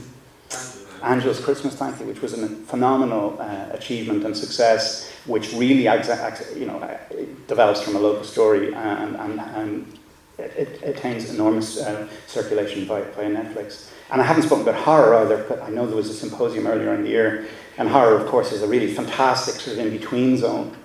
[1.03, 6.67] Angela's Christmas, thank you, which was a phenomenal uh, achievement and success, which really you
[6.67, 6.99] know, uh,
[7.47, 9.99] develops from a local story and, and, and
[10.39, 13.91] it, it, attains enormous uh, circulation by, by Netflix.
[14.11, 16.95] And I haven't spoken about horror either, but I know there was a symposium earlier
[16.95, 17.47] in the year,
[17.79, 20.77] and horror, of course, is a really fantastic sort of in between zone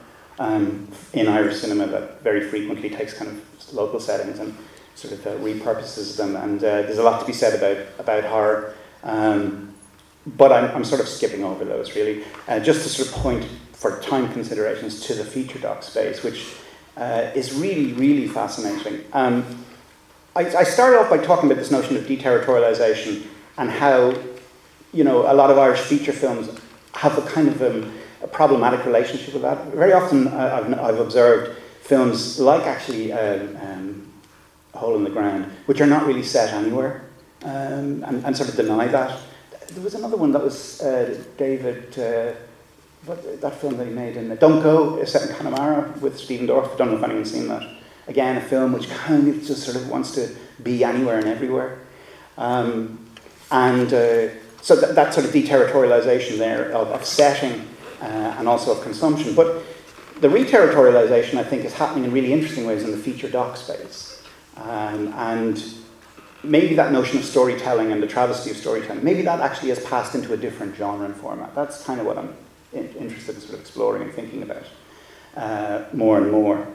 [0.41, 4.57] um, in Irish cinema that very frequently takes kind of local settings and
[4.95, 6.35] sort of uh, repurposes them.
[6.35, 8.73] And uh, there's a lot to be said about, about horror.
[9.03, 9.73] Um,
[10.25, 13.45] but I'm, I'm sort of skipping over those really, uh, just to sort of point
[13.73, 16.55] for time considerations to the feature doc space, which
[16.97, 19.05] uh, is really, really fascinating.
[19.13, 19.63] Um,
[20.35, 23.25] I, I started off by talking about this notion of deterritorialization
[23.57, 24.15] and how,
[24.91, 26.49] you know, a lot of Irish feature films
[26.93, 27.91] have a kind of um,
[28.23, 29.67] a problematic relationship with that.
[29.67, 34.11] Very often uh, I've, I've observed films like actually um, um,
[34.73, 37.03] Hole in the Ground, which are not really set anywhere,
[37.43, 39.19] um, and, and, sort of deny that.
[39.69, 42.33] There was another one that was uh, David, uh,
[43.05, 46.73] what, that film that he made in Don't Go, set in Connemara with Stephen Dorff.
[46.73, 47.67] I don't know if anyone's seen that.
[48.07, 51.79] Again, a film which kind of just sort of wants to be anywhere and everywhere.
[52.37, 53.05] Um,
[53.51, 54.29] and uh,
[54.61, 57.67] so that, that, sort of deterritorialization there of, of setting
[58.01, 59.35] uh, and also of consumption.
[59.35, 59.63] But
[60.19, 64.23] the reterritorialization, I think, is happening in really interesting ways in the feature doc space.
[64.57, 65.63] Um, and
[66.43, 70.15] maybe that notion of storytelling and the travesty of storytelling, maybe that actually has passed
[70.15, 71.53] into a different genre and format.
[71.55, 72.35] That's kind of what I'm
[72.73, 74.63] in, interested in sort of exploring and thinking about
[75.37, 76.67] uh, more and more.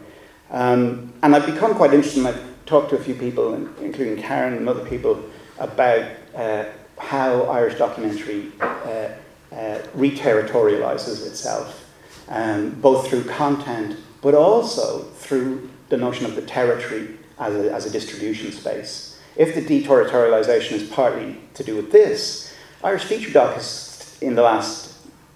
[0.51, 4.55] Um, and I've become quite interested, and I've talked to a few people, including Karen
[4.55, 5.23] and other people,
[5.59, 6.65] about uh,
[6.99, 9.09] how Irish documentary uh,
[9.57, 11.91] uh, reterritorializes itself,
[12.29, 17.87] um, both through content, but also through the notion of the territory as a, as
[17.87, 19.19] a distribution space.
[19.37, 24.43] If the deterritorialization is partly to do with this, Irish feature doc has, in the
[24.43, 24.95] last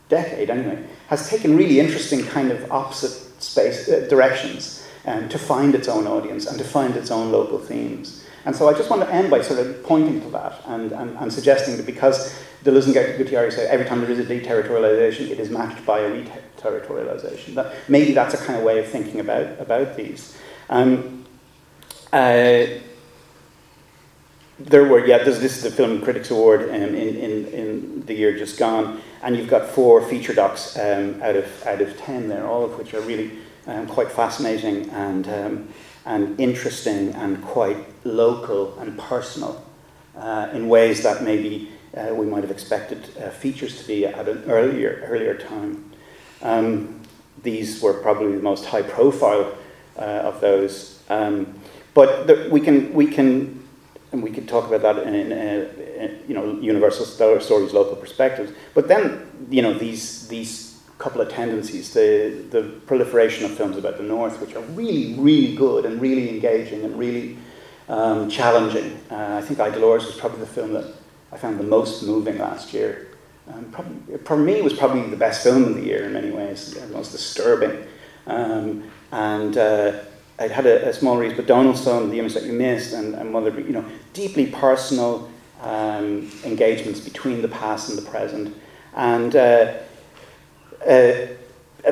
[0.08, 5.74] decade anyway, has taken really interesting kind of opposite space uh, directions um, to find
[5.74, 8.24] its own audience and to find its own local themes.
[8.44, 11.16] And so I just want to end by sort of pointing to that and, and,
[11.18, 15.40] and suggesting that because Deleuze and Guattari say every time there is a deterritorialization, it
[15.40, 17.54] is matched by a reterritorialization.
[17.54, 20.36] That maybe that's a kind of way of thinking about, about these.
[20.68, 21.24] Um,
[22.12, 22.66] uh,
[24.58, 28.14] there were, yeah, this, this is the Film Critics Award um, in, in, in the
[28.14, 32.28] year just gone, and you've got four feature docs um, out, of, out of ten
[32.28, 33.32] there, all of which are really
[33.66, 35.68] um, quite fascinating and, um,
[36.04, 39.64] and interesting and quite local and personal
[40.16, 44.28] uh, in ways that maybe uh, we might have expected uh, features to be at
[44.28, 45.90] an earlier, earlier time.
[46.42, 47.00] Um,
[47.42, 49.54] these were probably the most high profile
[49.98, 51.02] uh, of those.
[51.08, 51.58] Um,
[51.94, 53.66] but the, we, can, we can,
[54.12, 58.52] and we could talk about that in, in, in you know, universal stories, local perspectives.
[58.74, 63.96] But then, you know, these, these couple of tendencies, the, the proliferation of films about
[63.96, 67.38] the North, which are really, really good and really engaging and really
[67.88, 69.00] um, challenging.
[69.10, 70.94] Uh, I think I Dolours was probably the film that
[71.32, 73.08] I found the most moving last year.
[73.48, 76.30] Um, probably, for me, it was probably the best film of the year in many
[76.30, 77.84] ways, the most disturbing.
[78.26, 80.00] Um, and uh,
[80.38, 83.34] I had a, a, small read, but Donaldson, The Image That You Missed, and, and
[83.34, 85.30] other, you know, deeply personal
[85.62, 88.56] um, engagements between the past and the present.
[88.94, 89.74] And uh,
[90.86, 91.26] uh,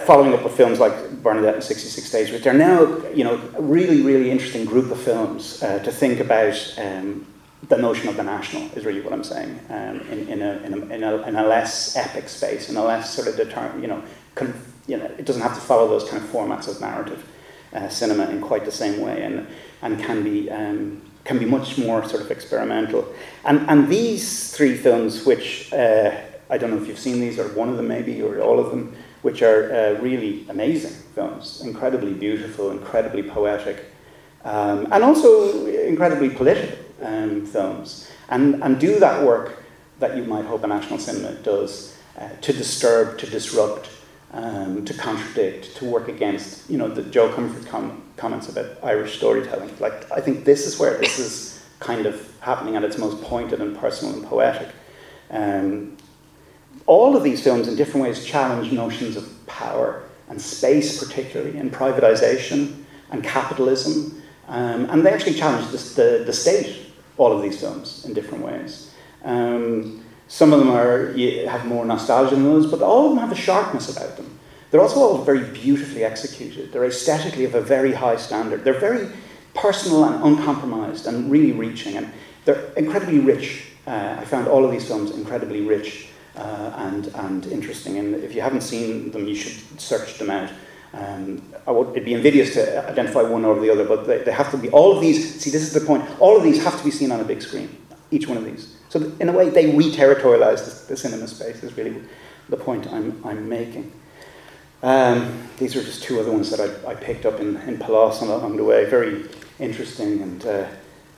[0.01, 3.63] following up with films like Bernadette and 66 Days, which are now, you know, a
[3.63, 7.27] really, really interesting group of films uh, to think about um,
[7.69, 10.75] the notion of the national is really what I'm saying um, in, in, a, in,
[10.75, 13.89] a, in, a, in, a, less epic space, in a less sort of determined, you
[13.89, 14.03] know,
[14.37, 14.55] con-
[14.87, 17.25] you know, it doesn't have to follow those kind of formats of narrative
[17.75, 19.47] uh, cinema in quite the same way, and
[19.83, 23.13] and can be um, can be much more sort of experimental.
[23.45, 26.17] And and these three films, which uh,
[26.49, 28.71] I don't know if you've seen these, or one of them maybe, or all of
[28.71, 33.85] them, which are uh, really amazing films, incredibly beautiful, incredibly poetic,
[34.45, 39.63] um, and also incredibly political um, films, and and do that work
[39.99, 43.91] that you might hope a national cinema does uh, to disturb, to disrupt,
[44.33, 46.69] um, to contradict, to work against.
[46.71, 49.71] You know, the Joe Comerford com- comments about Irish storytelling.
[49.79, 53.61] Like, I think this is where this is kind of happening at its most pointed
[53.61, 54.69] and personal and poetic.
[55.31, 55.97] Um,
[56.87, 61.73] all of these films, in different ways, challenge notions of power and space, particularly, and
[61.73, 64.23] privatization and capitalism.
[64.49, 66.88] Um, and they actually challenge the, the, the, state,
[67.19, 68.91] all of these films, in different ways.
[69.25, 71.13] Um, some of them are,
[71.49, 74.39] have more nostalgia than others, but all of them have a sharpness about them.
[74.71, 76.73] They're also all very beautifully executed.
[76.73, 78.65] They're aesthetically of a very high standard.
[78.65, 79.09] They're very
[79.55, 81.97] personal and uncompromised and really reaching.
[81.97, 82.13] And
[82.45, 83.65] they're incredibly rich.
[83.87, 87.99] Uh, I found all of these films incredibly rich uh, and, and interesting.
[87.99, 90.51] And if you haven't seen them, you should search them out.
[90.93, 94.51] Um, would, it'd be invidious to identify one over the other, but they, they have
[94.53, 96.85] to be, all of these, see, this is the point, all of these have to
[96.85, 97.77] be seen on a big screen,
[98.11, 98.77] each one of these.
[98.89, 102.03] So, in a way, they re territorialize the, the, cinema space, is really
[102.49, 103.93] the point I'm, I'm making.
[104.83, 108.23] Um, these are just two other ones that I, I picked up in, in Palos
[108.23, 108.87] along the way.
[108.87, 110.69] Very interesting and uh,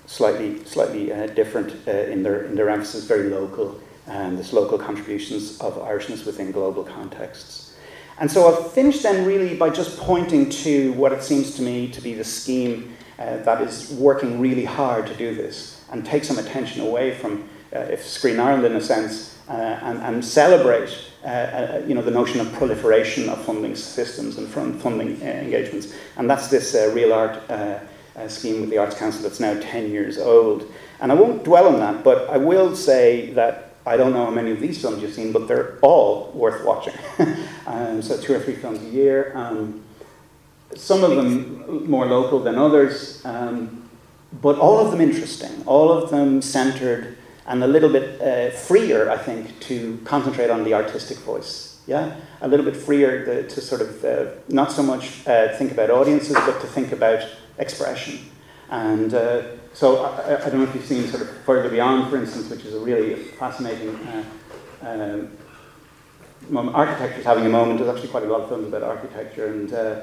[0.07, 4.79] slightly, slightly uh, different uh, in, their, in their emphasis, very local, and this local
[4.79, 7.70] contributions of Irishness within global contexts.
[8.21, 11.89] And so I'll finish then really by just pointing to what it seems to me
[11.89, 16.25] to be the scheme uh, that is working really hard to do this and take
[16.25, 21.81] some attention away from uh, Screen Ireland in a sense, uh, and, and celebrate uh,
[21.87, 24.49] you know, the notion of proliferation of funding systems and
[24.81, 25.95] funding engagements.
[26.17, 27.41] And that's this Reel Art
[28.29, 30.71] scheme with the Arts Council that's now 10 years old.
[31.01, 34.31] And I won't dwell on that, but I will say that I don't know how
[34.31, 36.95] many of these films you've seen, but they're all worth watching.
[37.67, 39.33] um, so two or three films a year.
[39.35, 39.83] Um,
[40.77, 43.89] some of them more local than others, um,
[44.41, 47.17] but all of them interesting, all of them centered
[47.47, 51.81] and a little bit uh, freer, I think, to concentrate on the artistic voice.
[51.87, 55.73] Yeah, a little bit freer to, to sort of uh, not so much uh, think
[55.73, 57.27] about audiences, but to think about
[57.59, 58.21] expression.
[58.71, 59.43] And uh,
[59.75, 62.65] so I, I, don't know if you've seen sort of further beyond, for instance, which
[62.65, 63.97] is a really fascinating.
[63.97, 64.25] Uh,
[64.83, 67.81] um, architecture is having a moment.
[67.81, 70.01] There's actually quite a lot of films about architecture, and uh,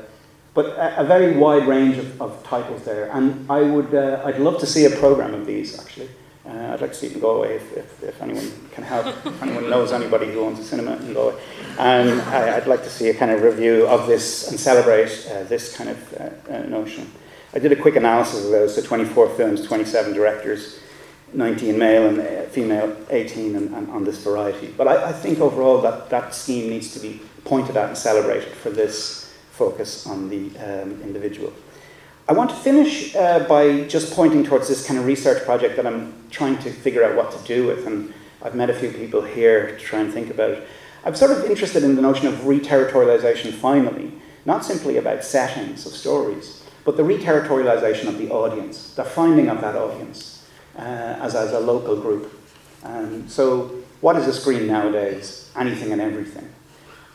[0.54, 3.10] but a, a, very wide range of, of, titles there.
[3.12, 6.10] And I would, I'd love to see a program of these actually.
[6.48, 9.42] Uh, I'd like to see it in Galway if, if, if anyone can help, if
[9.44, 11.36] anyone knows anybody who owns a cinema in Galway.
[11.78, 15.44] And I, would like to see a kind of review of this and celebrate uh,
[15.44, 17.12] this kind of uh, uh notion.
[17.58, 20.80] I did a quick analysis of those, so 24 films, 27 directors,
[21.34, 24.68] 19 male and uh, female, 18 and, and on this variety.
[24.68, 28.54] But I, I, think overall that that scheme needs to be pointed at and celebrated
[28.54, 31.52] for this focus on the um, individual.
[32.30, 35.88] I want to finish uh, by just pointing towards this kind of research project that
[35.88, 39.24] I'm trying to figure out what to do with, and I've met a few people
[39.24, 40.68] here to try and think about it.
[41.04, 44.12] I'm sort of interested in the notion of reterritorialization finally,
[44.46, 46.57] not simply about settings of stories,
[46.88, 50.48] but the reterritorialization of the audience, the finding of that audience
[50.78, 50.80] uh,
[51.20, 52.32] as, as a local group.
[52.82, 55.52] Um, so, what is a screen nowadays?
[55.58, 56.48] Anything and everything.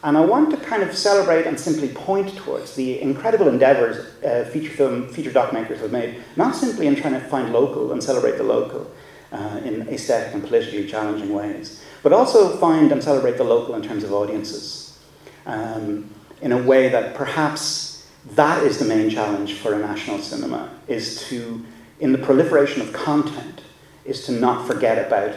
[0.05, 4.45] And I want to kind of celebrate and simply point towards the incredible endeavours uh,
[4.53, 8.37] feature film, feature documenters have made, not simply in trying to find local and celebrate
[8.37, 8.91] the local
[9.33, 13.81] uh, in aesthetic and politically challenging ways, but also find and celebrate the local in
[13.81, 14.99] terms of audiences
[15.47, 16.11] um,
[16.43, 17.92] in a way that perhaps
[18.31, 21.65] that is the main challenge for a national cinema, is to,
[22.01, 23.63] in the proliferation of content,
[24.05, 25.37] is to not forget about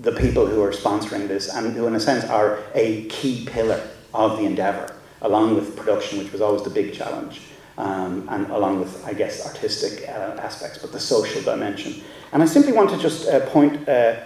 [0.00, 3.80] the people who are sponsoring this and who, in a sense, are a key pillar
[4.14, 7.42] of the endeavour, along with production, which was always the big challenge,
[7.76, 12.02] um, and along with, I guess, artistic uh, aspects, but the social dimension.
[12.32, 14.16] And I simply want to just uh, point uh,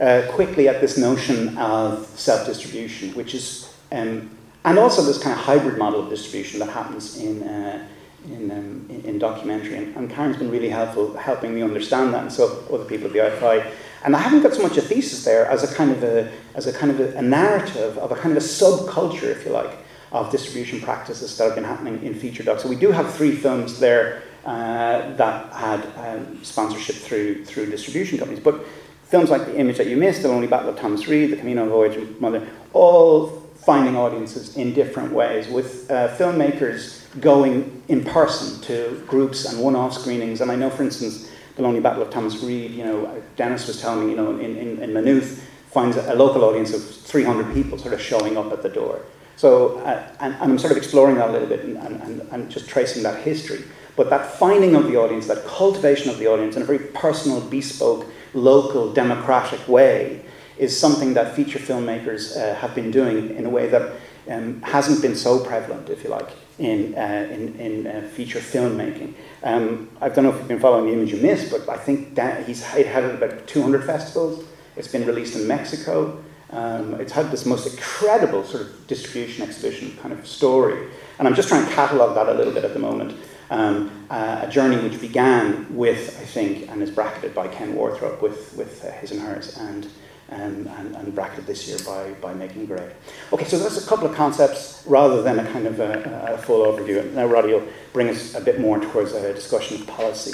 [0.00, 4.30] uh quickly at this notion of self distribution, which is, um,
[4.64, 7.42] and also this kind of hybrid model of distribution that happens in.
[7.42, 7.86] Uh,
[8.26, 12.22] in, um, in, in, documentary, and, and Karen's been really helpful helping me understand that,
[12.22, 13.72] and so other people at the IFI.
[14.04, 16.66] And I haven't got so much a thesis there as a kind of a, as
[16.66, 19.70] a, kind of a, a narrative of a kind of a subculture, if you like,
[20.12, 22.62] of distribution practices that have been happening in feature docs.
[22.62, 28.18] So we do have three films there uh, that had um, sponsorship through, through distribution
[28.18, 28.42] companies.
[28.42, 28.64] But
[29.04, 31.68] films like The Image That You Missed, The Lonely Battle of Thomas Reid, The Camino
[31.68, 39.04] Voyage, Mother, all finding audiences in different ways, with uh, filmmakers going in person to
[39.06, 40.40] groups and one-off screenings.
[40.40, 43.78] And I know, for instance, the Lonely Battle of Thomas Reid, you know, Dennis was
[43.78, 47.76] telling me, you know, in, in, in Maynooth, finds a local audience of 300 people
[47.76, 49.02] sort of showing up at the door.
[49.36, 52.50] So, uh, and, and, I'm sort of exploring that a little bit and, and, and
[52.50, 53.64] just tracing that history.
[53.96, 57.42] But that finding of the audience, that cultivation of the audience in a very personal,
[57.42, 60.24] bespoke, local, democratic way
[60.58, 63.92] is something that feature filmmakers uh, have been doing in a way that
[64.28, 66.28] um, hasn't been so prevalent, if you like,
[66.58, 69.14] in, uh, in, in uh, feature filmmaking.
[69.42, 72.14] Um, I don't know if you've been following the image you missed, but I think
[72.16, 74.44] that he's had about 200 festivals.
[74.76, 76.22] It's been released in Mexico.
[76.50, 80.88] Um, it's had this most incredible sort of distribution exhibition kind of story.
[81.18, 83.16] And I'm just trying to catalogue that a little bit at the moment.
[83.50, 88.20] Um, uh, a journey which began with, I think, and is bracketed by Ken Wardrop
[88.20, 89.88] with, with uh, his and hers, and,
[90.30, 92.90] um, and, and bracketed this year by, by Making Great.
[93.32, 96.66] Okay, so that's a couple of concepts rather than a kind of a, a full
[96.66, 97.10] overview.
[97.12, 100.32] Now, Roddy will bring us a bit more towards a discussion of policy.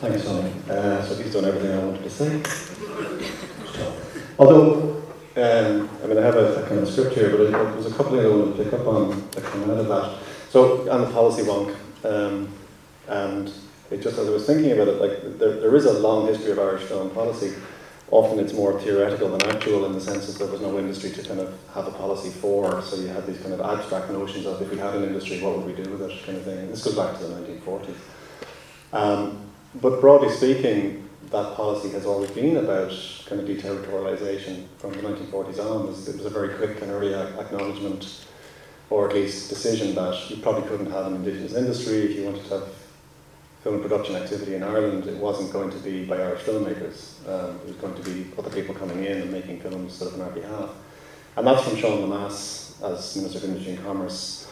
[0.00, 0.52] Thanks, Tommy.
[0.68, 2.42] Uh, so he's done everything I wanted to say.
[4.38, 5.02] Although,
[5.36, 8.14] um, I mean, I have a, a, kind of script here, but there's a couple
[8.14, 10.29] of things I want to pick up on that come out of that.
[10.50, 12.48] So, on the policy wonk, um,
[13.06, 13.52] and
[13.90, 16.50] it just as I was thinking about it, like there, there is a long history
[16.50, 17.54] of Irish film policy.
[18.10, 21.22] Often it's more theoretical than actual in the sense that there was no industry to
[21.22, 22.82] kind of have a policy for.
[22.82, 25.56] So you had these kind of abstract notions of if we had an industry, what
[25.56, 26.68] would we do with it, kind of thing.
[26.68, 27.94] This goes back to the 1940s.
[28.92, 29.40] Um,
[29.80, 32.90] but broadly speaking, that policy has always been about
[33.26, 35.86] kind of deterritorialization from the 1940s on.
[35.86, 38.24] It was, it was a very quick and early acknowledgement,
[38.90, 42.44] or at least decision, that you probably couldn't have an indigenous industry if you wanted
[42.44, 42.68] to have
[43.62, 45.06] film production activity in Ireland.
[45.06, 47.26] It wasn't going to be by Irish filmmakers.
[47.28, 50.20] Um, it was going to be other people coming in and making films sort of
[50.20, 50.70] on our behalf.
[51.36, 54.50] And that's from Sean Lemass as Minister of Industry and Commerce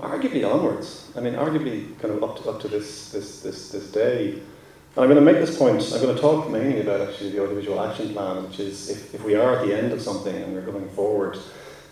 [0.00, 1.10] arguably onwards.
[1.16, 4.32] I mean, arguably kind of up to, up to this, this, this, this day.
[4.32, 7.42] And I'm going to make this point, I'm going to talk mainly about actually the
[7.42, 10.54] audiovisual action plan, which is if, if we are at the end of something and
[10.54, 11.38] we're going forward,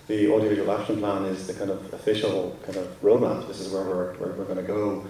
[0.07, 3.47] the audiovisual action plan is the kind of official kind of roadmap.
[3.49, 5.05] This is where we're, where we're going to go.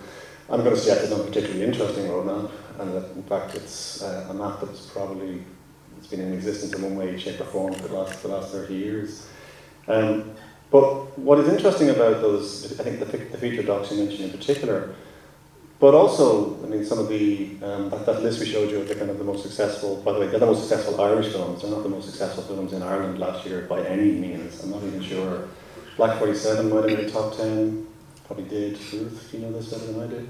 [0.49, 4.03] I'm going to suggest it's not a particularly interesting roadmap, and that in fact it's
[4.03, 5.43] uh, a map that's probably
[5.99, 8.53] it's been in existence in one way, shape, or form for the last, the last
[8.53, 9.27] 30 years.
[9.89, 10.35] Um,
[10.71, 14.31] but what is interesting about those, I think the, the feature docs you mentioned in
[14.31, 14.95] particular,
[15.79, 18.89] but also, I mean, some of the, um, that, that list we showed you of
[18.89, 21.63] the kind of the most successful, by the way, they're the most successful Irish films.
[21.63, 24.63] They're not the most successful films in Ireland last year by any means.
[24.63, 25.49] I'm not even sure.
[25.99, 27.87] Black 47 might have been top 10,
[28.27, 28.73] probably did.
[28.93, 30.29] Ruth, do you know this better than I did?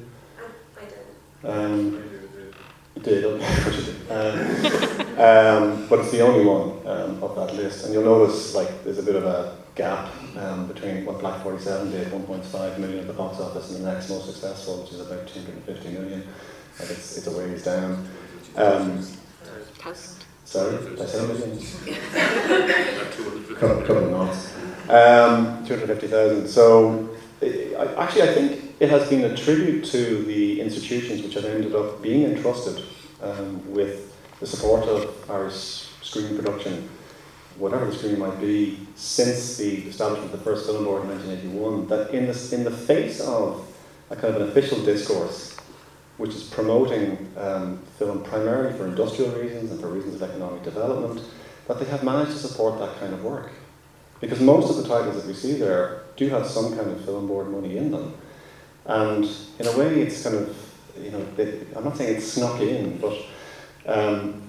[0.77, 1.51] I did.
[1.51, 2.17] Um,
[3.03, 3.45] did, okay.
[4.11, 7.85] um, um, but it's the only one um, of that list.
[7.85, 11.91] And you'll notice, like, there's a bit of a gap um, between what Black 47
[11.91, 15.29] did, 1.5 million at the box office, and the next most successful, which is about
[15.29, 16.27] 250 million.
[16.81, 18.09] Like it's, it's a ways down.
[18.57, 19.07] Um,
[20.45, 21.59] sorry, did I say million?
[23.55, 24.55] couple, couple of knots.
[24.89, 26.49] Um, 250,000.
[26.49, 27.11] So,
[27.41, 31.45] it, I, actually, I think it has been a tribute to the institutions which have
[31.45, 32.83] ended up being entrusted
[33.23, 36.89] um, with the support of Irish screen production
[37.59, 41.89] whatever the screen might be, since the establishment of the first film board in 1981,
[41.89, 43.67] that in the, in the face of
[44.11, 45.57] a kind of an official discourse
[46.17, 51.21] which is promoting um, film primarily for industrial reasons and for reasons of economic development,
[51.69, 53.53] that they have managed to support that kind of work.
[54.21, 57.27] Because most of the titles that we see there do have some kind of film
[57.27, 58.15] board money in them.
[58.87, 59.29] And
[59.59, 60.57] in a way, it's kind of,
[60.99, 61.27] you know,
[61.77, 63.15] I'm not saying it's snuck in, but
[63.85, 64.43] um,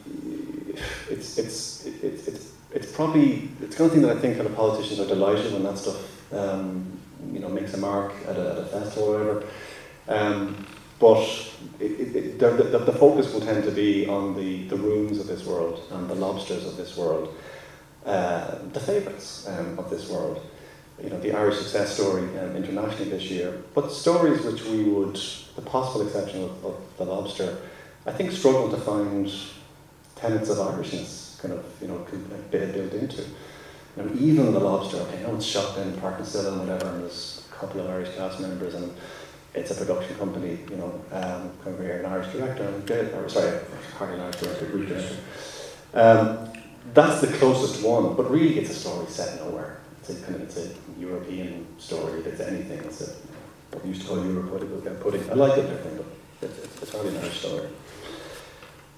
[1.10, 4.48] it's, it's, it's, it's it's probably it's the kind of thing that I think kind
[4.48, 7.00] of politicians are delighted when that stuff um,
[7.32, 9.46] you know makes a mark at a, at a festival or whatever.
[10.08, 10.66] Um,
[11.00, 11.22] but
[11.80, 15.28] it, it, the, the, the, focus will tend to be on the, the rooms of
[15.28, 17.36] this world and the lobsters of this world,
[18.04, 20.44] uh, the favourites um, of this world.
[21.04, 25.22] You know, the Irish success story um, internationally this year, but stories which we would,
[25.56, 27.58] the possible exception of, of the lobster,
[28.08, 29.32] I think struggle to find
[30.16, 32.06] tenets of Irishness kind of you know
[32.52, 33.24] bit built into.
[33.96, 34.98] Know, even the lobster.
[34.98, 38.40] Okay, know it's shot in Parknasilla and whatever, and there's a couple of Irish cast
[38.40, 38.94] members, and
[39.56, 40.60] it's a production company.
[40.70, 43.60] You know, um, kind of here an Irish director, and or sorry,
[43.98, 45.18] hardly an Irish director, director.
[45.96, 46.54] Um,
[46.94, 49.82] that's the closest one, but really, it's a story set nowhere.
[50.00, 50.70] It's a kind of it's a
[51.00, 52.20] European story.
[52.20, 53.12] If it's anything, it's a
[53.72, 55.30] what we used to call Europe pudding.
[55.30, 56.06] I like it, but
[56.42, 57.68] It's, it's, it's hardly an Irish story.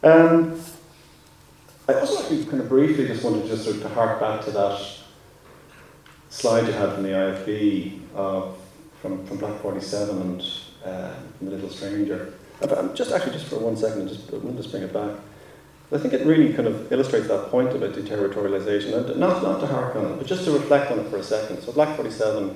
[0.03, 0.61] Um,
[1.89, 4.79] I also actually kind of briefly just wanted just to, to hark back to that
[6.29, 8.51] slide you had from the IFB uh,
[9.01, 10.41] from, from Black 47 and
[10.85, 12.35] uh, The Little Stranger.
[12.61, 15.15] Um, just actually, just for one second, just, want just bring it back.
[15.91, 19.65] I think it really kind of illustrates that point about deterritorialization, and not, not to
[19.65, 21.63] hark on it, but just to reflect on it for a second.
[21.63, 22.55] So, Black 47,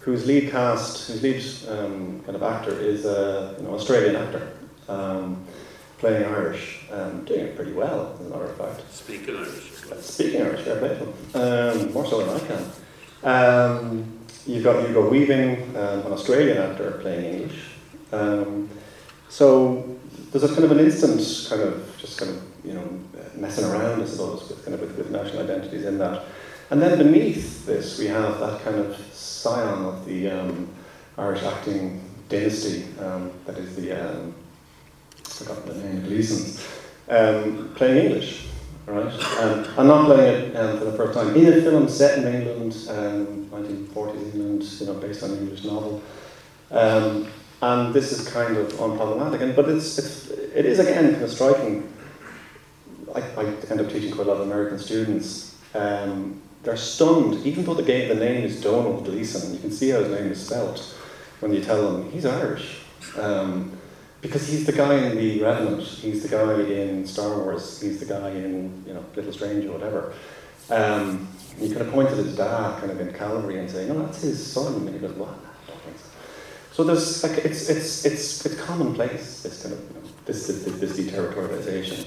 [0.00, 4.52] whose lead cast, whose lead um, kind of actor is an you know, Australian actor.
[4.86, 5.46] Um,
[5.98, 8.92] playing Irish, um, doing it pretty well, as a matter of fact.
[8.92, 9.72] Speaking Irish.
[10.00, 12.70] Speaking Irish, fair play um, more so than I can.
[13.22, 17.60] Um, you've got Hugo Weaving, um, an Australian actor playing English.
[18.12, 18.68] Um,
[19.28, 19.96] so
[20.30, 23.00] there's a kind of an instant kind of just kind of you know
[23.34, 26.24] messing around, I suppose, with kind of with, with national identities in that.
[26.70, 30.68] And then beneath this, we have that kind of scion of the um,
[31.16, 33.92] Irish acting dynasty um, that is the
[35.38, 36.62] forgotten the name, Gleeson,
[37.08, 38.46] um, playing English,
[38.86, 39.12] right?
[39.38, 42.34] Um, I'm not playing it um, for the first time in a film set in
[42.34, 46.02] England, 1940s um, England, you know, based on an English novel.
[46.70, 47.28] Um,
[47.62, 51.30] and this is kind of unproblematic, and, but it's, it's, it is again kind of
[51.30, 51.92] striking.
[53.14, 55.56] I, I end up teaching quite a lot of American students.
[55.74, 59.90] Um, they're stunned, even though the, game, the name is Domhnall Gleeson, you can see
[59.90, 60.80] how his name is spelt
[61.40, 62.80] when you tell them he's Irish.
[63.16, 63.75] Um,
[64.26, 68.06] because he's the guy in the Revenant, he's the guy in Star Wars, he's the
[68.06, 70.12] guy in you know Little Strange or whatever.
[70.68, 71.28] Um,
[71.60, 74.22] you kind of point to his dad, kind of in Calvary, and say, "No, that's
[74.22, 75.30] his son." And he goes, "What?"
[75.68, 75.72] I
[76.72, 76.84] so.
[76.84, 80.98] There's like it's it's it's it's commonplace this kind of you know, this, this this
[80.98, 82.06] deterritorialization.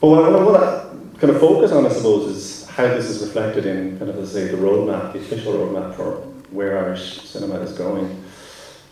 [0.00, 3.20] But what I want to kind of focus on, I suppose, is how this is
[3.26, 6.18] reflected in kind of, I say, the roadmap, the official roadmap for
[6.52, 8.22] where Irish cinema is going.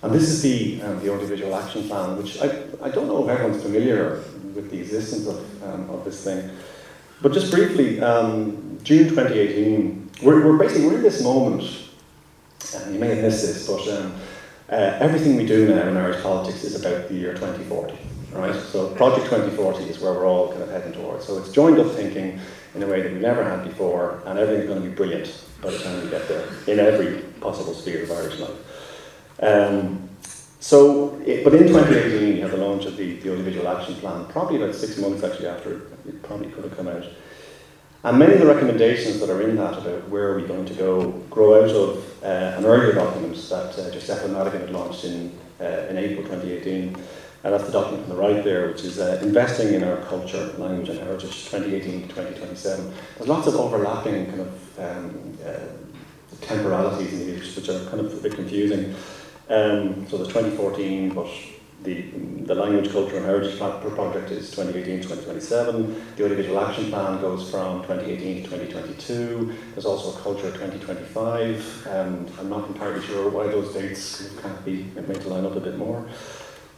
[0.03, 2.47] And this is the, um, the audiovisual action plan, which I,
[2.83, 4.23] I don't know if everyone's familiar
[4.55, 6.51] with the existence of, um, of this thing.
[7.23, 11.63] But just briefly, um, June 2018, we're, we're basically we're in this moment,
[12.75, 14.15] and you may have missed this, but um,
[14.71, 17.97] uh, everything we do now in Irish politics is about the year 2040.
[18.33, 18.55] Right?
[18.55, 21.25] So Project 2040 is where we're all kind of heading towards.
[21.25, 22.39] So it's joined up thinking
[22.75, 25.71] in a way that we've never had before, and everything's going to be brilliant by
[25.71, 28.51] the time we get there in every possible sphere of Irish life.
[29.41, 30.09] Um,
[30.61, 34.26] so, it, but in 2018, you had the launch of the, the audiovisual action plan,
[34.26, 37.05] probably about six months actually after it probably could have come out.
[38.03, 40.74] And many of the recommendations that are in that about where are we going to
[40.74, 45.37] go grow out of uh, an earlier document that uh, Josepha Madigan had launched in,
[45.61, 46.97] uh, in April 2018.
[47.45, 50.53] And that's the document on the right there, which is uh, Investing in Our Culture,
[50.59, 52.95] Language and Heritage 2018 to 2027.
[53.18, 55.59] There's lots of overlapping kind of um, uh,
[56.41, 58.95] temporalities in these, which are kind of a bit confusing.
[59.49, 61.29] Um, so the 2014, but
[61.85, 62.03] the,
[62.47, 66.17] the Language, Culture and Heritage Project is 2018 to 2027.
[66.17, 69.55] The Audiovisual Action Plan goes from 2018 to 2022.
[69.73, 74.85] There's also a Culture 2025, and I'm not entirely sure why those dates can't be
[75.07, 76.05] made to line up a bit more.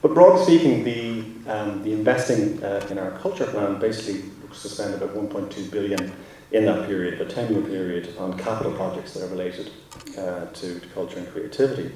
[0.02, 4.68] But broadly speaking, the, um, the investing uh, in our culture plan basically looks to
[4.68, 6.12] spend about 1.2 billion
[6.52, 9.70] in that period, a 10 year period, on capital projects that are related
[10.18, 11.92] uh, to, to culture and creativity.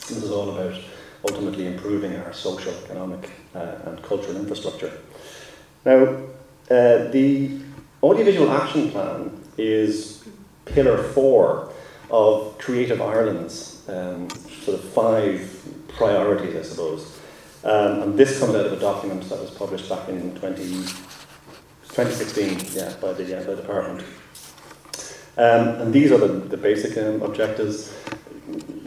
[0.00, 0.80] This is all about
[1.28, 4.92] ultimately improving our social, economic, uh, and cultural infrastructure.
[5.84, 6.16] Now,
[6.70, 7.58] uh, the
[8.02, 10.24] Audiovisual Action Plan is
[10.64, 11.72] pillar four
[12.10, 14.28] of Creative Ireland's um,
[14.64, 17.18] sort of five priorities, I suppose.
[17.64, 20.64] Um, and this comes out of a document that was published back in 20,
[21.88, 24.06] 2016 yeah, by, the, yeah, by the department.
[25.38, 27.92] Um, and these are the, the basic um, objectives.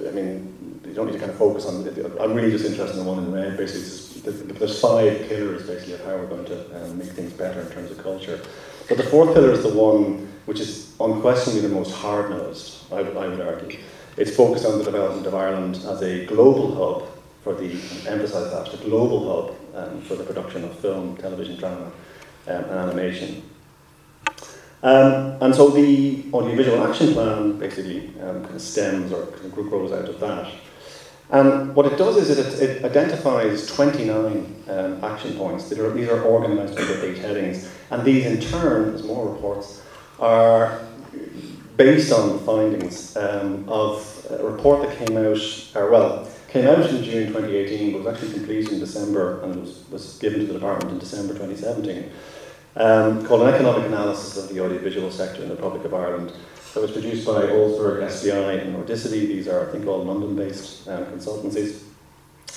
[0.07, 0.58] I mean,
[0.89, 1.87] you don't need to kind of focus on.
[2.19, 3.57] I'm really just interested in the one in red.
[3.57, 7.69] Basically, there's five pillars basically of how we're going to um, make things better in
[7.69, 8.41] terms of culture.
[8.87, 12.91] But the fourth pillar is the one which is unquestionably the most hard nosed.
[12.91, 13.79] I, I would argue.
[14.17, 17.07] It's focused on the development of Ireland as a global hub
[17.43, 17.71] for the
[18.09, 21.91] emphasise that the global hub um, for the production of film, television, drama,
[22.47, 23.43] um, and animation.
[24.81, 29.53] Um, and so the audiovisual action plan basically um, kind of stems or kind of
[29.53, 30.51] grows out of that.
[31.31, 35.71] And what it does is it, it identifies 29 um, action points.
[35.71, 37.71] Are, these are organised under eight headings.
[37.91, 39.81] And these, in turn, as more reports,
[40.19, 40.81] are
[41.77, 45.37] based on the findings um, of a report that came out,
[45.75, 49.87] or well, came out in June 2018, but was actually completed in December and was,
[49.89, 52.11] was given to the department in December 2017,
[52.75, 56.33] um, called An Economic Analysis of the Audiovisual Sector in the Republic of Ireland
[56.73, 59.25] that was produced by Olsberg, SPI, and Nordicity.
[59.25, 61.83] These are, I think, all London based um, consultancies.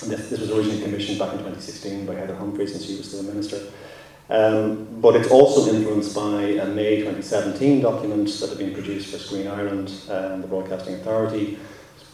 [0.01, 3.21] This, this was originally commissioned back in 2016 by Heather Humphreys, since she was still
[3.21, 3.59] a minister.
[4.29, 9.17] Um, but it's also influenced by a May 2017 document that had been produced for
[9.17, 11.59] Screen Ireland and the Broadcasting Authority,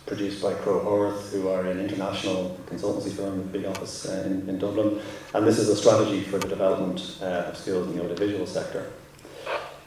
[0.06, 4.24] produced by Crowe Horwath, who are an international consultancy firm with a big office uh,
[4.26, 5.00] in, in, Dublin.
[5.34, 8.92] And this is a strategy for the development uh, of skills in the audiovisual sector.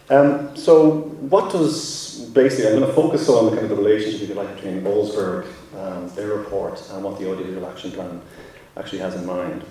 [0.08, 2.01] Um, so, what does
[2.32, 4.82] basically, I'm going to focus on the kind of the relationship, if you like, between
[4.82, 5.46] Olsberg,
[5.76, 8.20] um, their report, and what the audiovisual action plan
[8.76, 9.64] actually has in mind.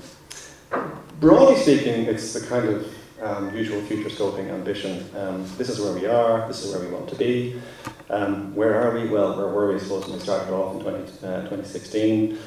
[1.20, 2.88] Broadly speaking, it's the kind of
[3.22, 5.10] um, usual future scoping ambition.
[5.16, 7.62] Um, this is where we are, this is where we want to be.
[8.10, 9.08] Um, where are we?
[9.08, 12.38] Well, where were we, I suppose, when we started off in 20, uh, 2016?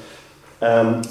[0.61, 1.01] Um,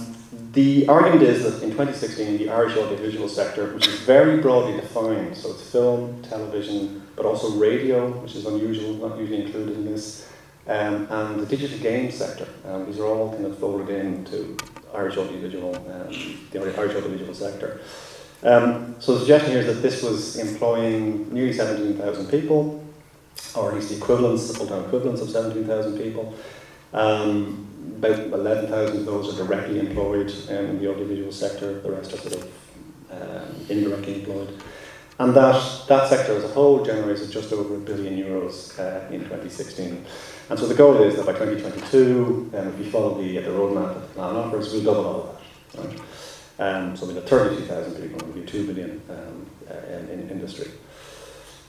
[0.53, 5.37] the argument is that in 2016, the Irish audiovisual sector, which is very broadly defined,
[5.37, 10.29] so it's film, television, but also radio, which is unusual, not usually included in this,
[10.67, 12.47] um, and the digital game sector.
[12.65, 14.57] Um, these are all kind of folded into
[14.95, 17.81] Irish audiovisual, um, the Irish audiovisual sector.
[18.43, 22.85] Um, so the suggestion here is that this was employing nearly 17,000 people,
[23.57, 26.35] or at least the equivalents, the full-time equivalents of 17,000 people.
[26.93, 27.67] Um,
[27.99, 32.19] about 11,000 of those are directly employed um, in the audiovisual sector, the rest are
[32.19, 32.53] sort of
[33.11, 34.63] um, indirectly employed.
[35.19, 39.21] And that, that sector as a whole generated just over a billion euros uh, in
[39.21, 40.05] 2016.
[40.51, 43.95] And so the goal is that by 2022, um, if we follow the, the roadmap
[43.95, 45.41] that the plan offers, we'll double all of
[45.73, 45.89] that.
[45.89, 46.01] Right?
[46.59, 50.71] Um, so we'll have 32,000 people, we'll be 2 billion um, uh, in, in, industry.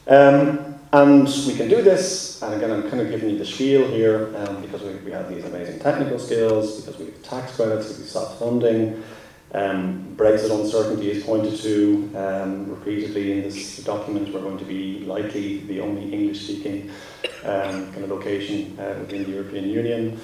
[0.07, 3.87] Um, and we can do this, and again, I'm kind of giving you the spiel
[3.89, 7.87] here um, because we, we have these amazing technical skills, because we have tax credits,
[7.87, 9.03] because we have soft funding.
[9.55, 14.33] Um, Brexit uncertainty is pointed to um, repeatedly in this document.
[14.33, 16.91] We're going to be likely the only English speaking
[17.45, 20.19] um, kind of location uh, within the European Union.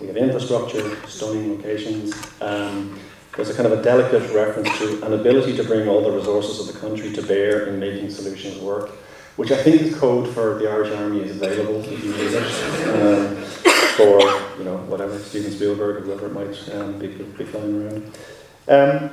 [0.00, 2.14] We have infrastructure, stunning locations.
[2.40, 3.00] Um,
[3.34, 6.60] there's a kind of a delicate reference to an ability to bring all the resources
[6.60, 8.92] of the country to bear in making solutions work
[9.36, 12.88] which I think is code for the Irish Army is available if you need it
[12.88, 13.36] um,
[13.96, 14.20] for
[14.58, 18.12] you know whatever Steven Spielberg or whoever it might um, be, be flying around.
[18.68, 19.10] Um,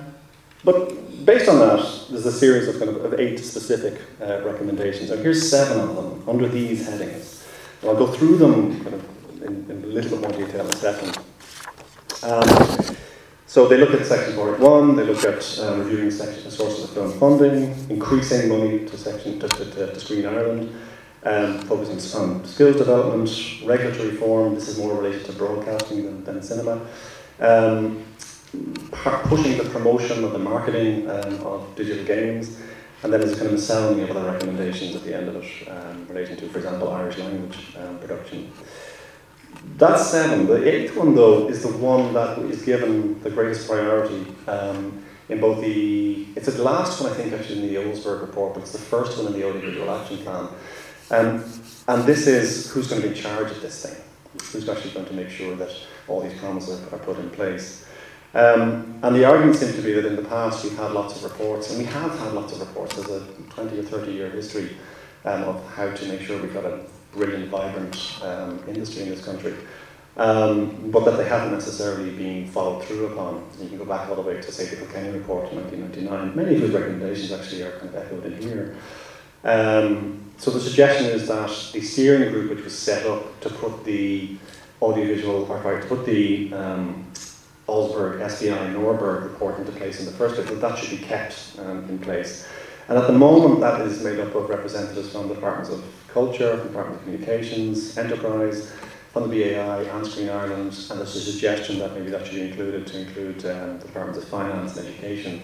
[0.64, 5.10] but based on that, there's a series of kind of, of eight specific uh, recommendations,
[5.10, 7.45] and here's seven of them under these headings.
[7.82, 10.72] And I'll go through them kind of in, in a little bit more detail in
[10.72, 11.18] a second.
[12.24, 12.95] Um,
[13.45, 17.12] so they look at Section 481, they look at um, reviewing section, sources of film
[17.20, 20.74] funding, increasing money to, section, to, to, to Screen Ireland,
[21.24, 23.30] um, focusing on skills development,
[23.66, 26.82] regulatory reform, this is more related to broadcasting than, than cinema,
[27.39, 28.04] um,
[28.91, 32.60] pushing the promotion of the marketing um, of digital games,
[33.01, 35.70] and then there's kind of a miscellany of other recommendations at the end of it
[35.70, 38.51] um, relating to, for example, Irish language um, production.
[39.78, 40.45] That's seven.
[40.45, 45.39] The eighth one, though, is the one that is given the greatest priority um, in
[45.39, 46.28] both the.
[46.36, 49.18] It's the last one, I think, actually, in the Olsberg report, but it's the first
[49.18, 50.47] one in the audiovisual action plan.
[51.12, 51.43] Um,
[51.88, 54.01] and this is who's going to be in charge of this thing,
[54.51, 55.72] who's actually going to make sure that
[56.08, 57.86] all these promises are put in place.
[58.34, 61.24] Um, and the argument seems to be that in the past we've had lots of
[61.24, 62.96] reports, and we have had lots of reports.
[62.96, 64.76] There's a 20 or 30 year history
[65.26, 66.80] um, of how to make sure we've got a
[67.14, 69.54] brilliant, vibrant um, industry in this country.
[70.16, 73.48] Um, but that they haven't necessarily been followed through upon.
[73.60, 76.36] You can go back all the way to, say, the Kilkenny report in 1999.
[76.36, 78.76] Many of whose recommendations actually are kind of echoed in here.
[79.44, 83.84] Um, so the suggestion is that the steering group, which was set up to put
[83.86, 84.38] the
[84.82, 86.54] audiovisual, or to put the
[87.74, 91.57] Olsberg, SPI, Norberg report into place in the first place, but that should be kept
[91.57, 92.47] um, in place.
[92.88, 96.51] And at the moment, that is made up of representatives from the departments of Culture,
[96.51, 98.71] from the Department of Communications, Enterprise,
[99.11, 102.41] from the BAI and Screen Ireland, and there's a suggestion that maybe that should be
[102.41, 105.41] included to include um, the Departments of Finance and Education.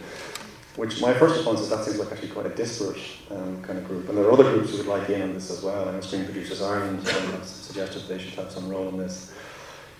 [0.76, 3.02] Which my first response is that seems like actually quite a disparate
[3.32, 5.50] um, kind of group, and there are other groups who would like in on this
[5.52, 5.86] as well.
[5.86, 9.34] Know Screen Producers Ireland um, suggested they should have some role in this.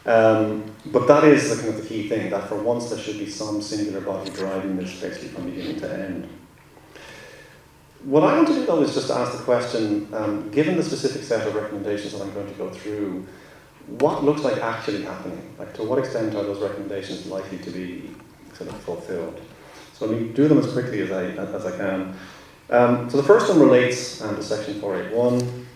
[0.06, 3.20] Um, but that is the kind of the key thing that for once there should
[3.20, 6.30] be some singular body driving this basically from beginning to end.
[8.04, 10.84] What I want to do though is just to ask the question, um, given the
[10.84, 13.28] specific set of recommendations that I'm going to go through,
[13.88, 15.54] what looks like actually happening?
[15.58, 18.16] Like to what extent are those recommendations likely to be
[18.54, 19.42] sort of fulfilled?
[19.94, 22.18] So let me do them as quickly as I, as I can.
[22.70, 25.68] Um, so the first one relates um, to section 481.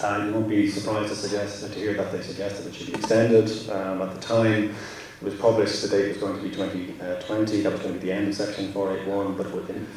[0.00, 2.94] Uh, you won't be surprised to, suggest, to hear that they suggested it should be
[2.94, 3.48] extended.
[3.70, 4.74] Um, at the time,
[5.20, 8.00] it was published, the date was going to be 2020, uh, that was going to
[8.00, 9.46] be the end of section 481, but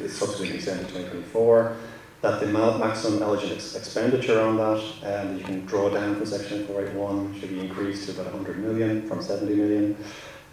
[0.00, 1.76] it's subsequently extended to 2024.
[2.22, 6.66] That the maximum eligible ex- expenditure on that um, you can draw down for section
[6.66, 9.96] 481 should be increased to about 100 million from 70 million.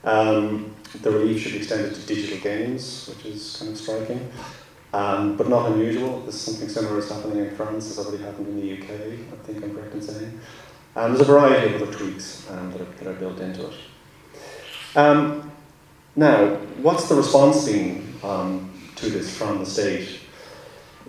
[0.03, 4.29] Um, the relief should be extended to digital games, which is kind of striking,
[4.93, 6.21] um, but not unusual.
[6.21, 9.43] This is something similar is happening in France, has already happened in the UK, I
[9.45, 10.39] think I'm correct in saying.
[10.95, 13.73] And there's a variety of other tweaks um, that, are, that, are, built into it.
[14.95, 15.51] Um,
[16.15, 20.21] now, what's the response been um, to this from the state?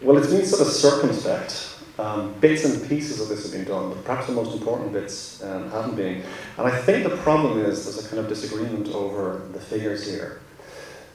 [0.03, 1.77] Well, it's been sort of circumspect.
[1.99, 5.43] Um, bits and pieces of this have been done, but perhaps the most important bits
[5.43, 6.23] um, haven't been.
[6.57, 10.41] And I think the problem is there's a kind of disagreement over the figures here.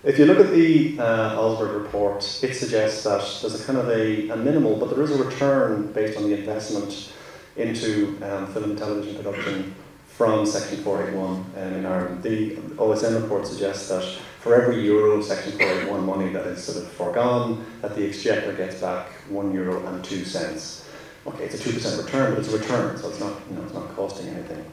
[0.04, 3.88] If you look at the uh, Olsberg report, it suggests that there's a kind of
[3.88, 7.14] a, a, minimal, but there is a return based on the investment
[7.56, 9.74] into um, film and television production
[10.08, 12.22] from Section 481 um, in Ireland.
[12.22, 14.04] The OSN report suggests that
[14.42, 18.52] for every euro of Section 481 money that is sort of foregone, that the Exchequer
[18.58, 20.86] gets back one euro and two cents.
[21.26, 23.74] Okay, it's a 2% return, but it's a return, so it's not, you know, it's
[23.74, 24.66] not costing anything.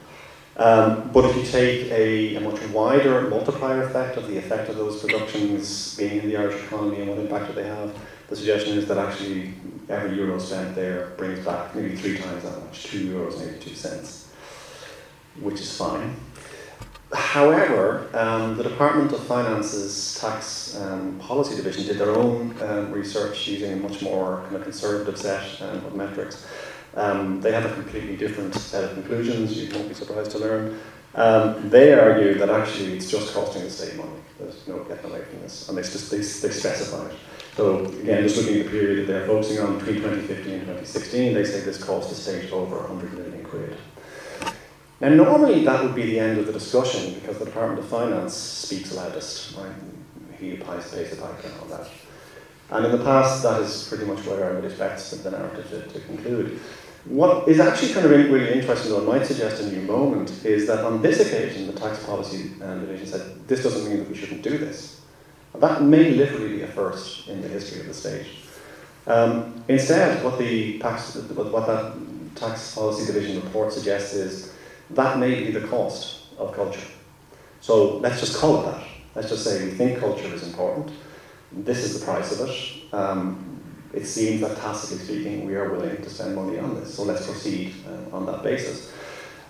[0.56, 4.76] Um, but if you take a, a, much wider multiplier effect of the effect of
[4.76, 7.94] those productions being in the Irish economy and what impact do they have,
[8.28, 9.54] the suggestion is that actually
[9.88, 13.74] every euro spent there brings back maybe three times that much, two euros maybe two
[13.74, 14.32] cents,
[15.40, 16.16] which is fine.
[17.12, 23.48] However, um, the Department of Finance's tax um, policy division did their own um, research
[23.48, 26.46] using a much more kind of conservative set um, of metrics.
[26.94, 30.80] Um, they have a completely different set of conclusions, you won't be surprised to learn.
[31.14, 34.10] Um, they argue that actually it's just costing the state money.
[34.38, 37.16] There's no getting away from this, and they, just, they, they specify it.
[37.56, 41.34] So again, just looking at the period that they're focusing on between 2015 and 2016,
[41.34, 43.76] they say this cost the state over 100 million quid.
[45.00, 48.34] Now, normally that would be the end of the discussion because the Department of Finance
[48.34, 49.56] speaks loudest.
[49.56, 49.72] Right?
[50.38, 51.88] He pays, pays the piper and all that.
[52.70, 55.98] And in the past, that is pretty much where I would expect the narrative to,
[55.98, 56.60] to conclude.
[57.06, 60.66] What is actually kind of really interesting, though, I might suggest a new moment, is
[60.66, 64.14] that on this occasion, the tax policy um, division said this doesn't mean that we
[64.14, 65.00] shouldn't do this.
[65.58, 68.26] That may literally be a first in the history of the state.
[69.06, 71.94] Um, instead, what the tax, what that
[72.36, 74.54] tax policy division report suggests is
[74.90, 76.86] that may be the cost of culture.
[77.60, 78.86] So let's just call it that.
[79.14, 80.92] Let's just say we think culture is important.
[81.52, 82.94] This is the price of it.
[82.94, 83.60] Um,
[83.92, 86.94] it seems that tacitly speaking, we are willing to spend money on this.
[86.94, 88.92] So let's proceed uh, on that basis.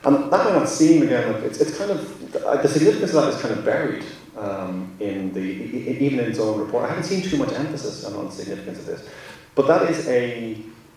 [0.05, 1.35] And that might not seem again.
[1.45, 4.05] It's, it's kind of the significance of that is kind of buried
[4.39, 6.85] um, in the even in its own report.
[6.85, 9.07] I haven't seen too much emphasis on the significance of this,
[9.55, 10.57] but that is a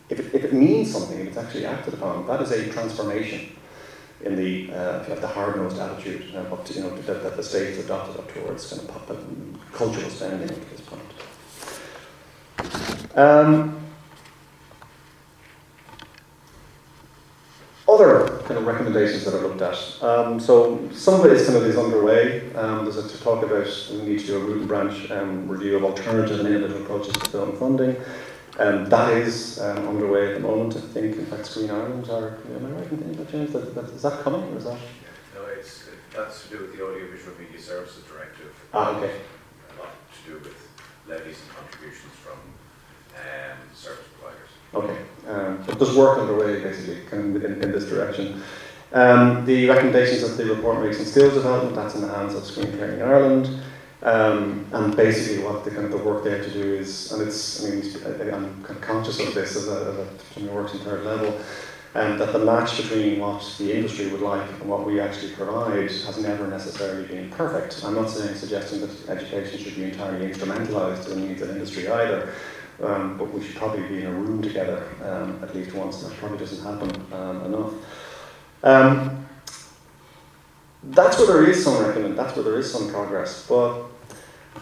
[0.10, 3.50] if it, if it means something, if it's actually acted upon, that is a transformation
[4.24, 7.70] in the uh, the hard-nosed attitude uh, up to, you know, that, that the state
[7.70, 11.02] has adopted up towards kind of cultural spending at this point.
[13.18, 13.80] Um,
[17.88, 20.04] other kind of recommendations that I looked at.
[20.04, 22.54] Um, so some of it is kind of is underway.
[22.56, 25.48] Um, there's a to talk about we need to do a root and branch um,
[25.48, 27.96] review of alternative and innovative approaches to film funding.
[28.60, 30.76] Um, that is um, underway at the moment.
[30.76, 32.38] I think, in fact, Screen Ireland are.
[32.56, 33.54] Am I right in thinking that, James?
[33.54, 34.78] That, that, is that coming or is that?
[35.34, 38.54] No, it's that's to do with the Audiovisual Media Services Directive.
[38.74, 39.12] Ah, okay.
[39.76, 39.90] A lot
[40.24, 40.56] to do with
[41.08, 42.38] levies and contributions from
[43.16, 44.50] um, service providers.
[44.76, 44.98] Okay,
[45.28, 48.44] um, so there's work underway basically of in, in this direction.
[48.92, 52.44] Um, the recommendations that the report makes in skills development, that's in the hands of
[52.44, 53.50] Screen Ireland.
[54.04, 57.22] Um, and basically, what the kind of the work they have to do is, and
[57.22, 60.80] it's, I mean, I'm kind of conscious of this as a, as a works in
[60.80, 61.40] third level,
[61.96, 65.90] and that the match between what the industry would like and what we actually provide
[65.90, 67.82] has never necessarily been perfect.
[67.86, 71.88] I'm not saying suggesting that education should be entirely instrumentalized to the needs of industry
[71.88, 72.34] either,
[72.82, 76.04] um, but we should probably be in a room together um, at least once.
[76.04, 77.74] That probably doesn't happen um, enough.
[78.64, 79.26] Um,
[80.84, 83.93] that's where there is some reckoning, that's where there is some progress, but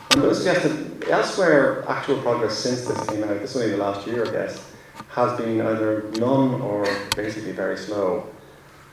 [0.09, 3.71] I'm going to suggest that elsewhere, actual progress since this came out, this is only
[3.71, 4.71] the last year, I guess,
[5.09, 6.85] has been either none or
[7.15, 8.27] basically very slow.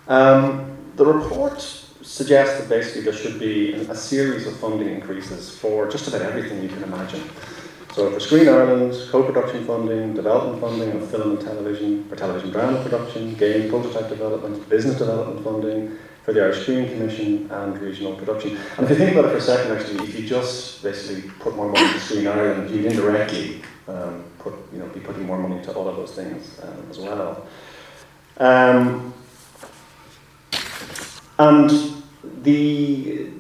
[0.06, 1.60] Um, the report
[2.02, 6.62] suggests that basically there should be a series of funding increases for just about everything
[6.62, 7.22] you can imagine.
[7.94, 12.82] So for Screen Ireland, co-production funding, development funding of film and television, for television drama
[12.82, 15.98] production, game prototype development, business development funding,
[16.28, 18.58] for the Irish Screen Commission and regional production.
[18.76, 21.56] And if you think about it for a second, actually, if you just basically put
[21.56, 25.56] more money into Screen Ireland, you'd indirectly um, put, you know, be putting more money
[25.56, 27.46] into all of those things um, as well.
[28.36, 29.14] Um,
[31.38, 31.70] and
[32.42, 33.30] the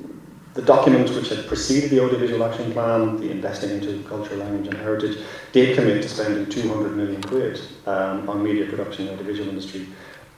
[0.54, 4.76] the document which had preceded the Audiovisual Action Plan, the Investing into Culture, Language and
[4.78, 5.18] Heritage,
[5.52, 9.86] did commit to spending 200 million quid um, on media production in the audiovisual industry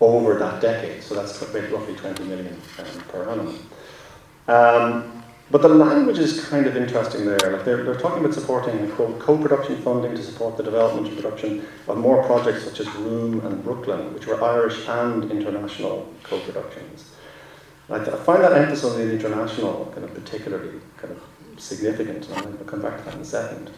[0.00, 1.02] over that decade.
[1.02, 3.58] So that's roughly 20 million um, per annum.
[4.48, 5.20] Um,
[5.50, 7.38] but the language is kind of interesting there.
[7.52, 11.66] Like they're, they're talking about supporting quote, co-production funding to support the development and production
[11.88, 17.10] of more projects such as Room and Brooklyn, which were Irish and international co-productions.
[17.88, 21.22] I, I find that emphasis on the international kind of particularly kind of
[21.60, 23.70] significant, and I'll come back to that in a second.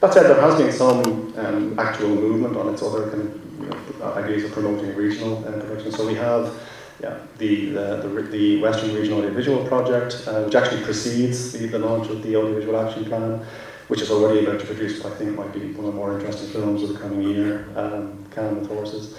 [0.00, 3.98] That said, there has been some um, actual movement on its other kind of you
[3.98, 5.90] know, ideas of promoting regional uh, production.
[5.90, 6.54] So we have
[7.02, 12.08] yeah, the, the, the, Western Regional Audiovisual Project, uh, which actually precedes the, the launch
[12.10, 13.44] of the Audiovisual Action Plan,
[13.88, 16.16] which is already about to produce what I think might be one of the more
[16.16, 19.16] interesting films of the coming year, um, Calm with Horses.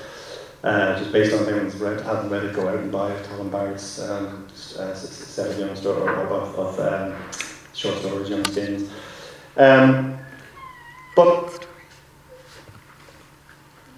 [0.62, 3.26] Uh, just based on anyone's read, haven't read it, go out and buy it.
[3.30, 4.46] Colin Barrett's um,
[4.78, 7.32] uh, set of young story of, of, of um,
[7.74, 8.90] short stories, young skins.
[9.56, 10.19] Um,
[11.20, 11.68] but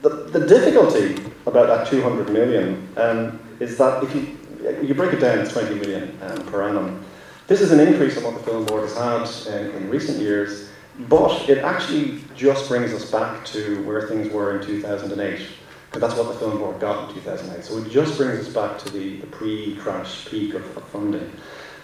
[0.02, 4.40] the, the difficulty about that 200 million um, is that if you,
[4.82, 7.06] you break it down, it's 20 million um, per annum.
[7.46, 10.72] This is an increase on what the Film Board has had in, in recent years,
[11.10, 15.48] but it actually just brings us back to where things were in 2008
[15.92, 17.64] because that's what the Film Board got in 2008.
[17.64, 21.32] So it just brings us back to the, the pre-crash peak of, of, funding.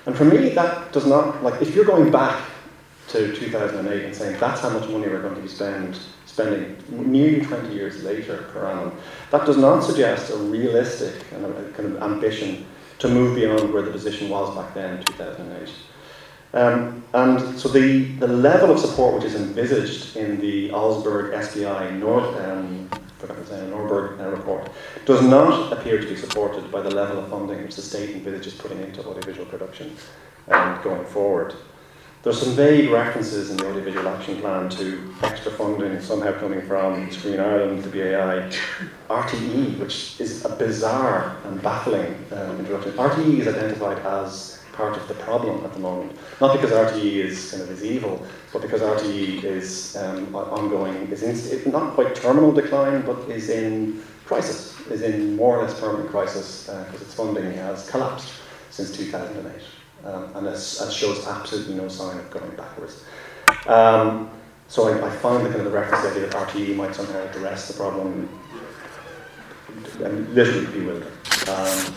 [0.07, 2.41] And for me, that does not, like, if you're going back
[3.09, 7.45] to 2008 and saying that's how much money we're going to be spend, spending nearly
[7.45, 8.91] 20 years later per annum,
[9.31, 12.65] that does not suggest a realistic and a, kind of ambition
[12.99, 15.73] to move beyond where the position was back then in 2008.
[16.53, 21.97] Um, and so the, the level of support which is envisaged in the Olsberg SPI
[21.97, 22.89] North, um,
[23.19, 24.69] Norberg uh, report
[25.05, 28.53] does not appear to be supported by the level of funding which the state envisages
[28.53, 29.95] putting into audiovisual production
[30.49, 31.53] um, going forward.
[32.27, 37.09] There's some vague references in the Audiovisual Action Plan to extra funding somehow coming from
[37.09, 38.51] Screen Ireland, the BAI,
[39.09, 42.91] RTE, which is a bizarre and baffling um, introduction.
[42.91, 47.51] RTE is identified as part of the problem at the moment, not because RTE is
[47.51, 48.21] kind of is evil,
[48.51, 54.03] but because RTE is um, ongoing, is in, not quite terminal decline, but is in
[54.25, 58.33] crisis, is in more or less permanent crisis because uh, its funding has collapsed
[58.69, 63.03] since 2008 um, and as, shows absolutely no sign of going backwards.
[63.65, 64.29] Um,
[64.67, 67.69] so I, I, find the kind of the reference idea that RTE might somehow address
[67.69, 68.27] the problem
[70.03, 71.11] and literally bewildered.
[71.47, 71.93] Um,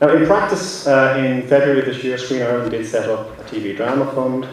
[0.00, 3.76] now, in practice, uh, in February this year, Screen Ireland did set up a TV
[3.76, 4.46] drama fund,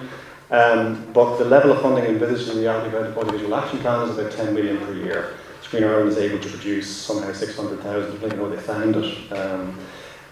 [0.51, 4.53] um, but the level of funding envisaged in the Audiovisual Action Plan is about 10
[4.53, 5.33] million per year.
[5.61, 9.31] Screen Ireland is able to produce somehow 600,000, I don't know they found it.
[9.31, 9.79] Um,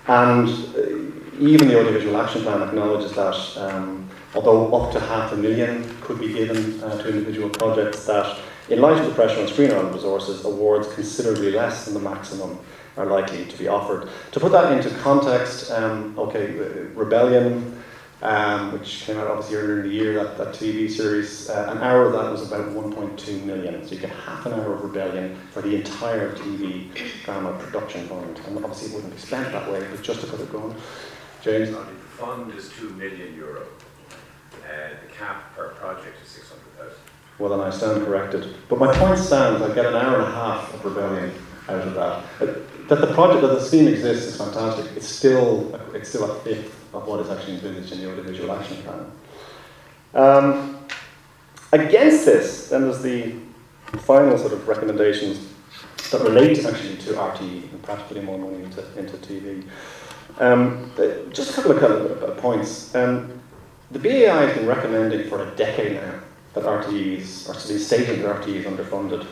[0.07, 5.37] and uh, even the Audiovisual Action Plan acknowledges that um, although up to half a
[5.37, 8.37] million could be given uh, to individual projects, that
[8.69, 12.59] in light of the pressure on Screen Ireland resources, awards considerably less than the maximum
[12.97, 14.09] are likely to be offered.
[14.33, 16.51] To put that into context, um, okay,
[16.93, 17.79] Rebellion
[18.21, 21.49] um, which came out obviously earlier in the year, that, that TV series.
[21.49, 23.85] Uh, an hour of that was about 1.2 million.
[23.87, 26.89] So you get half an hour of Rebellion for the entire TV
[27.23, 28.41] drama production fund.
[28.47, 30.75] And obviously it wouldn't be spent that way, but just to put it going.
[31.41, 31.69] James?
[31.69, 31.75] The
[32.17, 33.61] fund is 2 million euro.
[33.61, 36.93] Uh, the cap per project is 600,000.
[37.37, 38.55] Well, then I stand corrected.
[38.67, 41.31] But my point stands, I get an hour and a half of Rebellion
[41.69, 42.23] out of that.
[42.41, 42.53] Uh,
[42.89, 44.85] that the project, that the scheme exists is fantastic.
[44.97, 48.77] It's still, it's still a fifth of what is actually envisaged in the audiovisual action
[48.83, 49.11] plan.
[50.15, 50.85] Um,
[51.71, 53.35] against this, then there's the
[53.99, 55.53] final sort of recommendations
[56.11, 59.63] that relate actually to RTE and perhaps putting more money into, into TV.
[60.39, 60.91] Um,
[61.31, 62.95] just a couple of, of points.
[62.95, 63.39] Um,
[63.91, 66.19] the BAI has been recommending for a decade now
[66.53, 69.27] that RTE is, or stating that RTE is underfunded,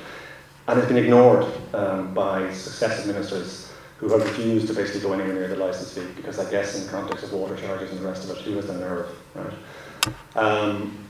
[0.67, 5.33] and has been ignored um, by successive ministers who have refused to basically go anywhere
[5.33, 8.29] near the license fee because I guess in context of water charges and the rest
[8.29, 9.53] of it, who has the nerve, right?
[10.35, 11.07] Um,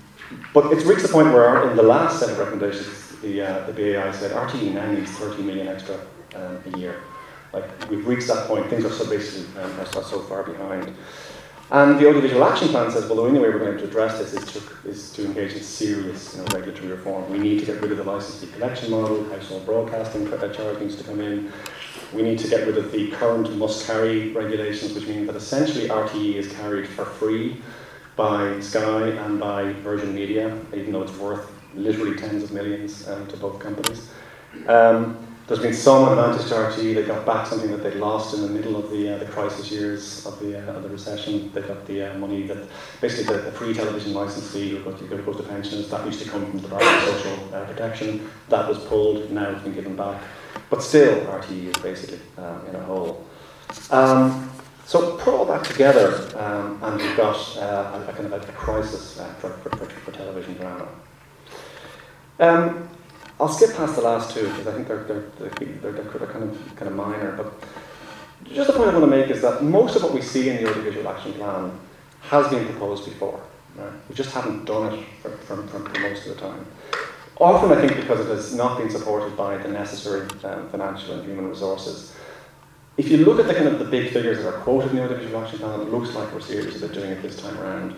[0.53, 3.73] but it's reached the point where in the last set of recommendations, the, uh, the
[3.73, 5.99] BAI said RTE now needs 30 million extra
[6.35, 7.01] um, a year.
[7.53, 10.95] Like we've reached that point, things are so basically um, are so, far behind.
[11.69, 14.33] And the Audiovisual Action Plan says, well, the only way we're going to address this
[14.33, 17.29] is to, is to engage in serious you know, regulatory reform.
[17.29, 20.95] We need to get rid of the license fee collection model, household broadcasting charge needs
[20.95, 21.51] to come in.
[22.13, 25.89] We need to get rid of the current must carry regulations, which mean that essentially
[25.89, 27.61] RTE is carried for free
[28.15, 33.27] by Sky and by Virgin Media, even though it's worth literally tens of millions um,
[33.27, 34.09] to both companies.
[34.67, 36.95] Um, there's been some advantage to RTE.
[36.95, 39.71] They got back something that they lost in the middle of the, uh, the crisis
[39.71, 41.51] years of the, uh, of the recession.
[41.53, 42.67] They got the uh, money that
[42.99, 46.21] basically the, the free television license fee that goes, to, goes to pensions that used
[46.21, 48.29] to come from the Department of Social uh, Protection.
[48.49, 49.31] That was pulled.
[49.31, 50.21] Now it's been given back.
[50.69, 53.25] But still, RTE is basically um, in a hole.
[53.89, 54.51] Um,
[54.87, 59.19] So put all that together, um, and you've got uh, a, kind of a, crisis
[59.19, 60.87] uh, for, for, for, for, television drama.
[62.39, 62.89] Um,
[63.39, 66.75] I'll skip past the last two because I think they're, they're, they're, they're, kind, of,
[66.75, 67.33] kind of minor.
[67.37, 67.53] But
[68.51, 70.63] just the point I want to make is that most of what we see in
[70.63, 71.71] the audiovisual action plan
[72.21, 73.39] has been proposed before.
[73.75, 73.91] Right?
[74.09, 76.65] We just haven't done it for, for, for, most of the time.
[77.39, 81.25] Often, I think, because it has not been supported by the necessary um, financial and
[81.25, 82.15] human resources.
[82.97, 85.03] If you look at the kind of the big figures that are quoted in the
[85.05, 87.95] audiovisual action plan, it looks like we're serious about doing it this time around.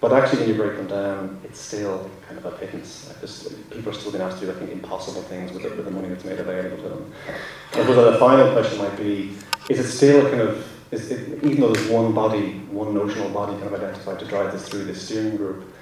[0.00, 3.12] But actually, when you break them down, it's still kind of a pittance.
[3.70, 5.90] People are still being asked to do, I think, impossible things with, it, with the
[5.90, 7.12] money that's made available to them.
[7.72, 9.36] I suppose the final question might be,
[9.68, 13.66] is it still kind of it, even though there's one body, one notional body kind
[13.66, 15.72] of identified to drive this through this steering group,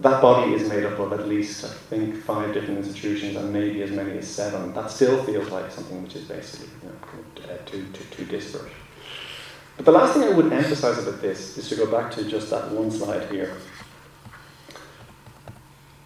[0.00, 3.82] that body is made up of at least, I think, five different institutions and maybe
[3.82, 4.74] as many as seven.
[4.74, 8.72] That still feels like something which is basically you know, uh, too, too, too disparate.
[9.76, 12.50] But the last thing I would emphasize about this is to go back to just
[12.50, 13.56] that one slide here.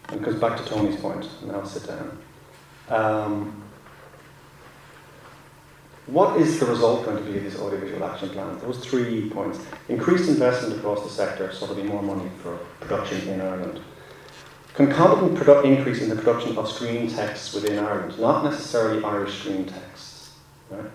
[0.09, 2.19] And goes back to Tony's point, and then I'll sit down.
[2.89, 3.63] Um,
[6.07, 8.57] what is the result going to be of this audiovisual action plan?
[8.61, 9.59] Those three points.
[9.89, 13.81] Increased investment across the sector, so there'll be more money for production in Ireland.
[14.75, 19.65] Concomitant produ- increase in the production of screen texts within Ireland, not necessarily Irish screen
[19.65, 20.35] texts.
[20.71, 20.91] Right?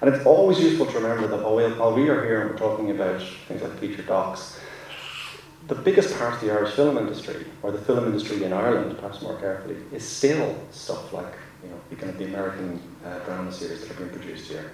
[0.00, 3.22] And it's always useful to remember that while we are here and we're talking about
[3.48, 4.60] things like feature docs,
[5.68, 9.22] the biggest part of the Irish film industry, or the film industry in Ireland, perhaps
[9.22, 13.50] more carefully, is still stuff like you know, the kind of the American uh, drama
[13.50, 14.72] series that are being produced here,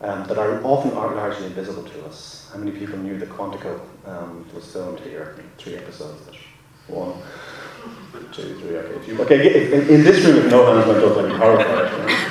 [0.00, 2.50] um, that are often are largely invisible to us.
[2.52, 5.36] How many people knew that Quantico um, was filmed here?
[5.58, 6.22] Three episodes.
[6.88, 7.14] One,
[8.32, 8.76] two, three.
[8.76, 9.46] Okay, if you, okay.
[9.46, 12.26] If, in, in, this room, if no hands went up, I'd be horrified.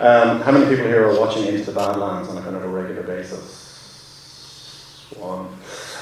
[0.00, 2.68] Um, how many people here are watching Into the Badlands on a kind of a
[2.68, 5.04] regular basis?
[5.18, 5.54] One.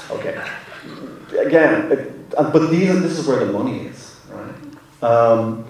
[0.09, 0.41] Okay.
[1.37, 5.03] Again, it, but these, this is where the money is, right?
[5.03, 5.65] Um,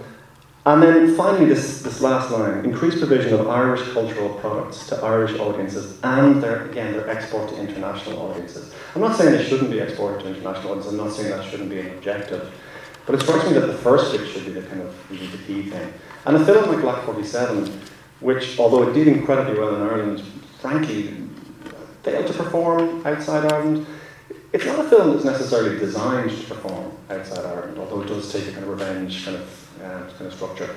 [0.67, 5.39] and then finally, this, this last line increased provision of Irish cultural products to Irish
[5.39, 8.71] audiences and their, again, their export to international audiences.
[8.93, 11.71] I'm not saying they shouldn't be exported to international audiences, I'm not saying that shouldn't
[11.71, 12.53] be an objective.
[13.07, 15.67] But it strikes me that the first bit should be the kind of the key
[15.67, 15.91] thing.
[16.25, 17.81] And a film like Black 47,
[18.19, 20.23] which, although it did incredibly well in Ireland,
[20.59, 21.13] frankly,
[22.03, 23.85] failed to perform outside Ireland.
[24.51, 28.47] It's not a film that's necessarily designed to perform outside Ireland, although it does take
[28.47, 30.75] a kind of revenge kind of uh, kind of structure.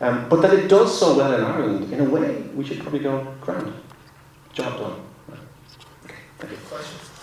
[0.00, 3.00] Um, but that it does so well in Ireland, in a way, we should probably
[3.00, 3.72] go, grand,
[4.52, 5.00] job done.
[6.04, 6.58] Okay, thank you.
[6.68, 7.13] Questions?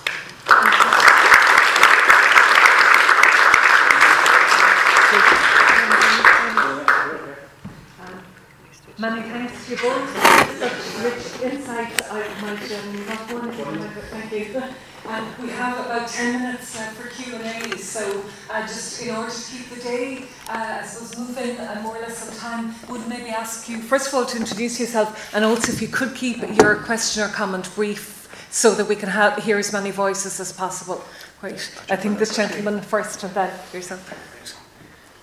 [9.01, 10.15] Many thanks to you both.
[10.59, 12.07] Such rich insights.
[12.11, 13.51] I might um, not one.
[13.51, 14.63] Thank you.
[15.07, 19.51] And we have about 10 minutes uh, for Q&A, so uh, just in order to
[19.51, 23.29] keep the day, uh, I suppose, moving uh, more or less on time, would maybe
[23.29, 26.75] ask you, first of all, to introduce yourself, and also if you could keep your
[26.75, 31.03] question or comment brief so that we can have, hear as many voices as possible.
[31.41, 31.53] Right.
[31.89, 34.07] I think this gentleman first, and then yourself.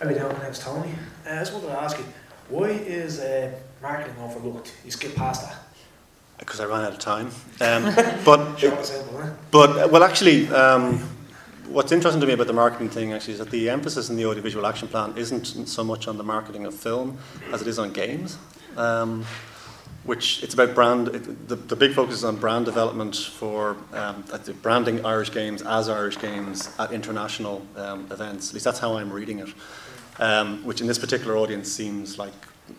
[0.01, 0.95] Hello, my name's Tony.
[1.25, 2.05] Uh, I just wanted to ask you,
[2.49, 3.53] why is uh,
[3.83, 4.75] marketing overlooked?
[4.85, 5.57] You skip past that
[6.39, 7.31] because I ran out of time.
[7.61, 8.61] Um, but,
[9.51, 10.99] but well, actually, um,
[11.67, 14.27] what's interesting to me about the marketing thing actually is that the emphasis in the
[14.27, 17.19] audiovisual action plan isn't so much on the marketing of film
[17.53, 18.39] as it is on games.
[18.77, 19.25] Um,
[20.05, 21.09] which it's about brand.
[21.09, 24.25] It, the, the big focus is on brand development for um,
[24.63, 28.49] branding Irish games as Irish games at international um, events.
[28.49, 29.51] At least that's how I'm reading it.
[30.19, 32.33] Um, which in this particular audience seems like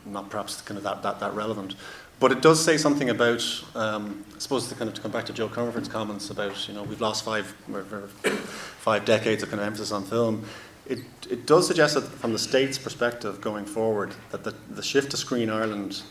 [0.06, 1.76] not perhaps kind of that, that, that relevant.
[2.20, 3.44] But it does say something about,
[3.76, 6.74] um, I suppose, to kind of to come back to Joe Comerford's comments about, you
[6.74, 7.46] know, we've lost five,
[8.80, 10.44] five decades of kind of emphasis on film.
[10.86, 15.12] It, it does suggest that from the state's perspective going forward, that the, the shift
[15.12, 16.02] to Screen Ireland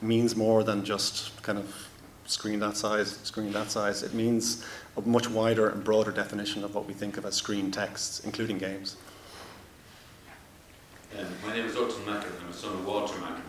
[0.00, 1.88] means more than just kind of
[2.26, 4.02] screen that size, screen that size.
[4.02, 4.64] It means
[4.96, 8.58] a much wider and broader definition of what we think of as screen texts, including
[8.58, 8.96] games.
[11.18, 12.30] Um, my name is Ultan Macken.
[12.42, 13.42] I'm a son of Walter Macken.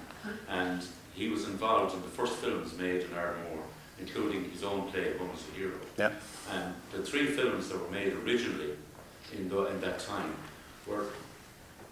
[0.49, 3.64] And he was involved in the first films made in Ardmore,
[3.99, 5.76] including his own play, Home Is the Hero.
[5.97, 6.11] Yeah.
[6.51, 8.72] And the three films that were made originally
[9.34, 10.36] in, the, in that time
[10.88, 11.05] were,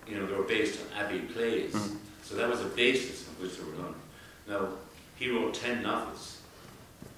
[0.07, 1.73] you know, they were based on Abbey plays.
[1.73, 1.97] Mm.
[2.23, 3.95] So that was a basis on which they were done.
[4.47, 4.67] Now,
[5.15, 6.41] he wrote 10 novels,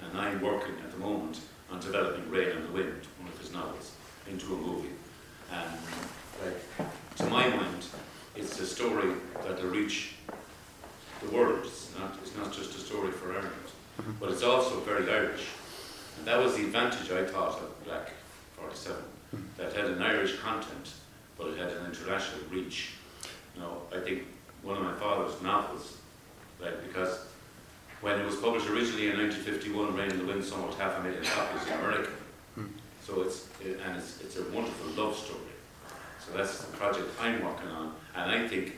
[0.02, 1.40] and I'm working at the moment
[1.72, 3.94] on developing Rain on the Wind, one of his novels,
[4.30, 4.90] into a movie.
[5.52, 5.72] And,
[6.44, 6.88] like,
[7.18, 7.86] to my mind,
[8.36, 9.14] it's a story
[9.46, 10.16] that will reach
[11.22, 11.60] the world.
[11.64, 13.52] It's not, it's not just a story for Ireland,
[14.00, 14.12] mm-hmm.
[14.20, 15.48] but it's also very Irish.
[16.18, 18.12] And that was the advantage I thought of Black
[18.58, 19.02] 47,
[19.58, 20.92] that had an Irish content,
[21.38, 22.92] but it had an international reach.
[23.56, 24.24] You know, I think
[24.62, 25.98] one of my father's novels,
[26.62, 27.26] right, because
[28.02, 31.24] when it was published originally in 1951, Rain on the Wind sold half a million
[31.24, 32.12] copies in America.
[33.06, 35.40] So it's, it, and it's, it's a wonderful love story.
[36.26, 37.94] So that's the project I'm working on.
[38.16, 38.76] And I think,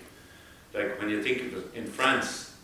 [0.73, 2.55] like when you think of it, in France,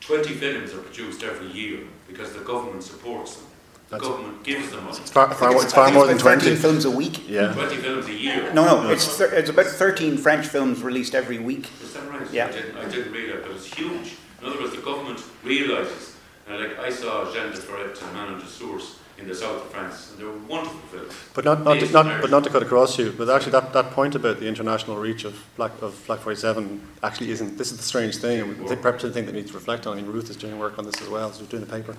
[0.00, 3.44] 20 films are produced every year because the government supports them.
[3.90, 4.98] The That's- government gives them money.
[4.98, 6.56] It's far, far, it's, it's far more than about 13 20.
[6.56, 7.28] films a week.
[7.28, 7.52] Yeah.
[7.54, 8.52] 20 films a year.
[8.52, 8.90] No, no, No.
[8.90, 11.70] it's, thir- it's about 13 French films released every week.
[11.82, 12.30] Is that right?
[12.30, 12.46] Yeah.
[12.48, 14.16] I didn't, I didn't realise, but it's huge.
[14.40, 16.16] In other words, the government realises,
[16.48, 20.10] like I saw Jean de Florette and Manon de Source in the south of France,
[20.10, 21.12] and they were wonderful films.
[21.34, 23.90] But not, not, Based not, but not to cut across you, but actually that, that
[23.90, 27.82] point about the international reach of Black, of Black 47 actually isn't, this is the
[27.82, 30.30] strange thing, and we perhaps the thing that needs to reflect on, I mean, Ruth
[30.30, 31.96] is doing work on this as well, so she's doing the paper.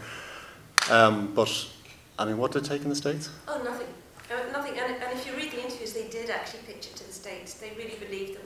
[0.89, 1.51] Um, but,
[2.17, 3.29] I mean, what did it take in the States?
[3.47, 3.87] Oh, nothing.
[4.31, 4.79] Uh, nothing.
[4.79, 7.55] And, and if you read the interviews, they did actually pitch it to the States.
[7.55, 8.38] They really believed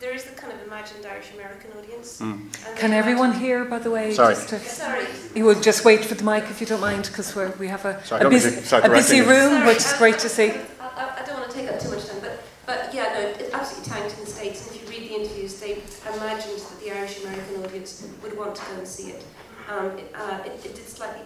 [0.00, 2.20] there was, there is the kind of imagined Irish American audience.
[2.20, 2.76] Mm.
[2.76, 4.12] Can everyone imagined- hear, by the way?
[4.14, 4.34] Sorry.
[4.34, 5.06] Just to, Sorry.
[5.34, 8.04] you will just wait for the mic if you don't mind, because we have a,
[8.04, 10.50] Sorry, I a busy, to a busy room, Sorry, which is I- great to see.
[10.50, 13.20] I, I, I don't want to take up too much time, but, but yeah, no,
[13.44, 14.66] it absolutely tanked in the States.
[14.66, 15.82] And if you read the interviews, they
[16.14, 19.24] imagined that the Irish American audience would want to go and see it.
[19.70, 21.20] Um, it, uh, it, it did slightly,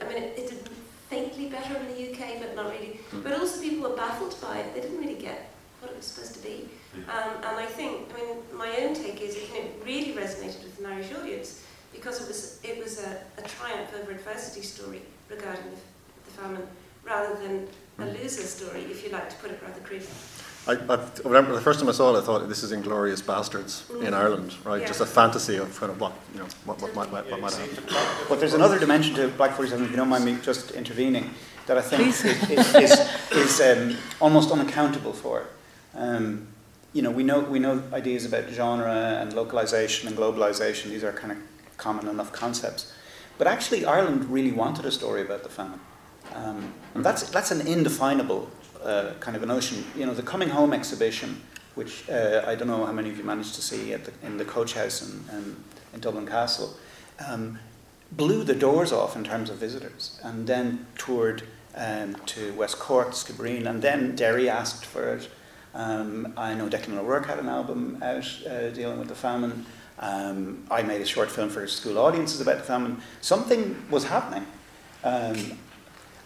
[0.00, 0.68] I mean, it, it did
[1.10, 2.98] faintly better in the UK, but not really.
[3.22, 4.74] But also, people were baffled by it.
[4.74, 5.50] They didn't really get
[5.80, 6.68] what it was supposed to be.
[6.94, 10.78] Um, and I think, I mean, my own take is it, it really resonated with
[10.80, 15.64] an Irish audience because it was it was a, a triumph over adversity story regarding
[15.64, 15.76] the,
[16.26, 16.66] the famine,
[17.04, 17.66] rather than
[17.98, 20.06] a loser story, if you like to put it rather crudely.
[20.66, 23.90] I, I remember the first time I saw it, I thought this is Inglourious Basterds
[23.90, 24.14] in Mm.
[24.14, 24.80] Ireland, right?
[24.80, 24.86] Yeah.
[24.86, 27.84] Just a fantasy of kind of what you know, what, what might what, might happen.
[28.28, 31.30] But there's another dimension to Black 47, if you don't mind me just intervening,
[31.66, 35.46] that I think is, is, is, is um, almost unaccountable for.
[35.96, 36.46] Um,
[36.92, 41.12] you know, we know, we know ideas about genre and localization and globalization, these are
[41.12, 41.38] kind of
[41.76, 42.92] common enough concepts.
[43.38, 45.80] But actually, Ireland really wanted a story about the famine.
[46.34, 48.50] Um, and that's, that's an indefinable
[48.82, 49.84] uh, kind of a notion.
[49.96, 51.40] You know, the Coming Home exhibition,
[51.74, 54.44] which uh, I don't know how many of you managed to see the, in the
[54.44, 55.56] Coach House in, in,
[55.94, 56.76] in Dublin Castle,
[57.26, 57.58] um,
[58.12, 63.12] blew the doors off in terms of visitors, and then toured um, to West Cork,
[63.12, 65.30] Skibbereen, and then Derry asked for it.
[65.74, 69.64] Um, I know Declan O'Rourke had an album out uh, dealing with the famine.
[69.98, 73.00] Um, I made a short film for school audiences about the famine.
[73.20, 74.46] Something was happening.
[75.04, 75.58] Um,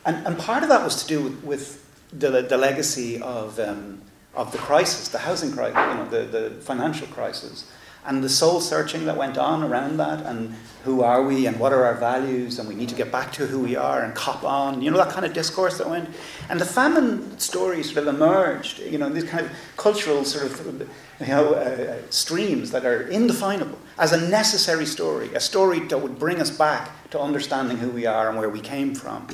[0.05, 4.01] and, and part of that was to do with, with the, the legacy of, um,
[4.35, 7.71] of the crisis, the housing crisis, you know, the, the financial crisis,
[8.07, 10.55] and the soul searching that went on around that, and
[10.85, 13.47] who are we, and what are our values, and we need to get back to
[13.47, 16.09] who we are, and cop on, you know, that kind of discourse that went.
[16.49, 20.89] And the famine story sort of emerged, you know, these kind of cultural sort of,
[21.21, 26.19] you know, uh, streams that are indefinable as a necessary story, a story that would
[26.19, 29.27] bring us back to understanding who we are and where we came from.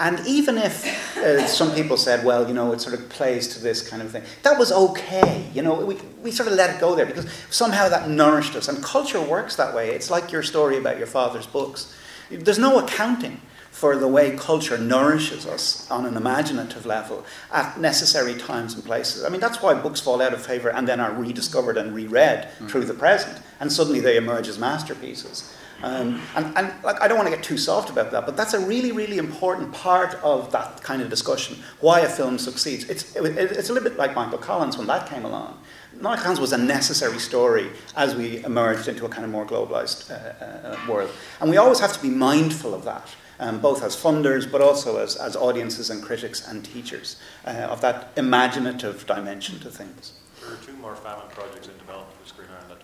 [0.00, 3.60] And even if uh, some people said, well, you know, it sort of plays to
[3.60, 5.44] this kind of thing, that was okay.
[5.52, 8.68] You know, we, we sort of let it go there because somehow that nourished us.
[8.68, 9.90] And culture works that way.
[9.90, 11.94] It's like your story about your father's books.
[12.30, 18.34] There's no accounting for the way culture nourishes us on an imaginative level at necessary
[18.34, 19.24] times and places.
[19.24, 22.48] I mean, that's why books fall out of favour and then are rediscovered and reread
[22.68, 23.38] through the present.
[23.60, 25.54] And suddenly they emerge as masterpieces.
[25.82, 28.54] Um, and and like, I don't want to get too soft about that, but that's
[28.54, 31.56] a really, really important part of that kind of discussion.
[31.80, 32.84] Why a film succeeds.
[32.84, 35.58] It's, it, it's a little bit like Michael Collins when that came along.
[36.00, 40.10] Michael Collins was a necessary story as we emerged into a kind of more globalized
[40.10, 41.10] uh, uh, world.
[41.40, 43.08] And we always have to be mindful of that,
[43.38, 47.16] um, both as funders, but also as, as audiences and critics and teachers,
[47.46, 50.12] uh, of that imaginative dimension to things.
[50.40, 52.80] There are two more famine projects in development with Screen Ireland.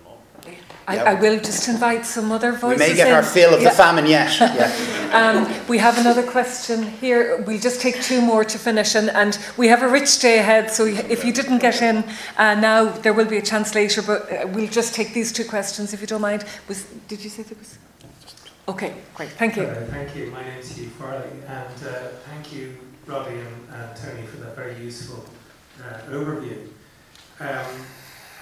[0.89, 1.03] I, Yeah.
[1.11, 2.63] I will just invite some other voices.
[2.63, 2.89] We voices.
[2.91, 3.15] may get in.
[3.15, 3.71] our fill of Yeah.
[3.71, 4.39] the famine yet.
[4.41, 4.73] Yeah.
[5.07, 7.41] Um, we have another question here.
[7.47, 10.71] We'll just take two more to finish, and, and we have a rich day ahead.
[10.71, 12.05] So if you didn't get in
[12.37, 14.03] uh, now, there will be a chance later.
[14.03, 16.45] But uh, we'll just take these two questions, if you don't mind.
[16.69, 17.79] Was did you say there was?
[18.69, 19.31] Okay, great.
[19.31, 19.63] Thank you.
[19.63, 20.27] Uh, thank you.
[20.33, 22.77] My name is Hugh Farley, and uh, thank you,
[23.07, 25.25] Roddy and uh, Tony, for that very useful
[25.85, 26.59] uh, overview.
[27.39, 27.65] Um,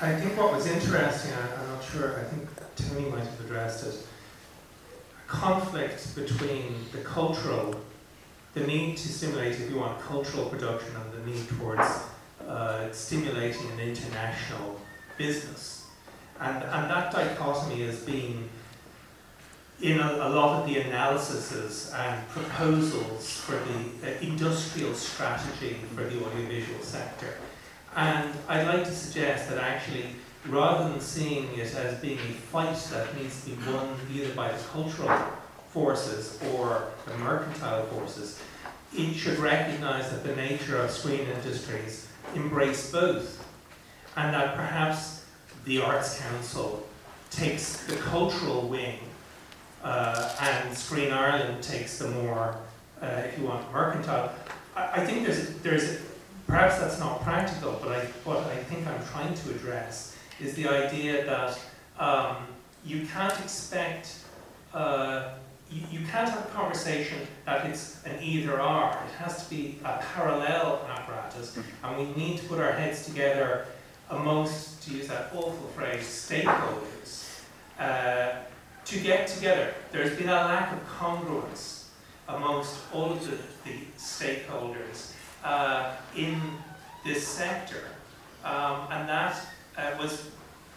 [0.01, 3.87] I think what was interesting, I, I'm not sure, I think Tony might have addressed
[3.87, 7.81] it, a conflict between the cultural,
[8.55, 11.89] the need to stimulate, if you want, cultural production and the need towards
[12.47, 14.81] uh, stimulating an international
[15.17, 15.87] business.
[16.41, 18.49] And, and that dichotomy has been
[19.81, 26.03] in a, a lot of the analyses and proposals for the uh, industrial strategy for
[26.03, 27.35] the audiovisual sector.
[27.97, 30.07] And I'd like to suggest that actually,
[30.49, 34.51] rather than seeing it as being a fight that needs to be won either by
[34.51, 35.17] the cultural
[35.71, 38.41] forces or the mercantile forces,
[38.97, 43.41] it should recognize that the nature of screen industries embrace both.
[44.17, 45.25] And that perhaps
[45.65, 46.87] the Arts Council
[47.31, 48.99] takes the cultural wing
[49.83, 52.57] uh, and Screen Ireland takes the more,
[53.03, 54.33] uh, if you want, mercantile.
[54.75, 56.01] I, I think there's, there's,
[56.55, 60.69] perhaps that's not practical, but I, what I think I'm trying to address is the
[60.69, 61.59] idea that
[61.99, 62.47] um,
[62.85, 64.21] you can't expect,
[64.73, 65.31] uh,
[65.69, 68.91] you, you can't have a conversation that it's an either or.
[68.91, 73.67] It has to be a parallel apparatus, and we need to put our heads together
[74.11, 77.41] amongst, to use that awful phrase, stakeholders.
[77.81, 78.29] Uh,
[78.85, 79.75] to get together.
[79.91, 81.87] There's been a lack of congruence
[82.29, 85.15] amongst all of the, the stakeholders
[85.45, 86.41] uh, in
[87.05, 87.83] this sector,
[88.45, 89.41] um, and that
[89.77, 90.31] uh, was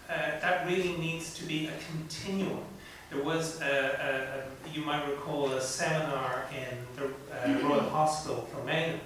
[0.09, 2.63] uh, that really needs to be a continuum.
[3.09, 8.47] There was, a, a, a, you might recall, a seminar in the uh, Royal Hospital
[8.51, 8.99] for Men,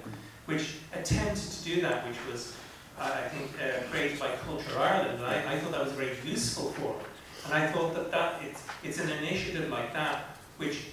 [0.45, 2.55] which attempted to do that, which was,
[2.99, 6.17] uh, I think, uh, created by Culture Ireland, and I, I thought that was very
[6.25, 7.05] useful for it.
[7.45, 10.85] And I thought that, that it's, it's an initiative like that which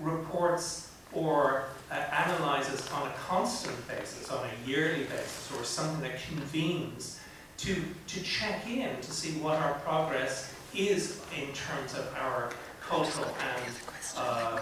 [0.00, 6.20] reports or uh, analyzes on a constant basis, on a yearly basis, or something that
[6.22, 7.20] convenes
[7.58, 12.50] to, to check in to see what our progress is in terms of our
[12.86, 13.74] cultural and
[14.16, 14.60] uh,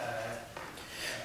[0.00, 0.04] uh,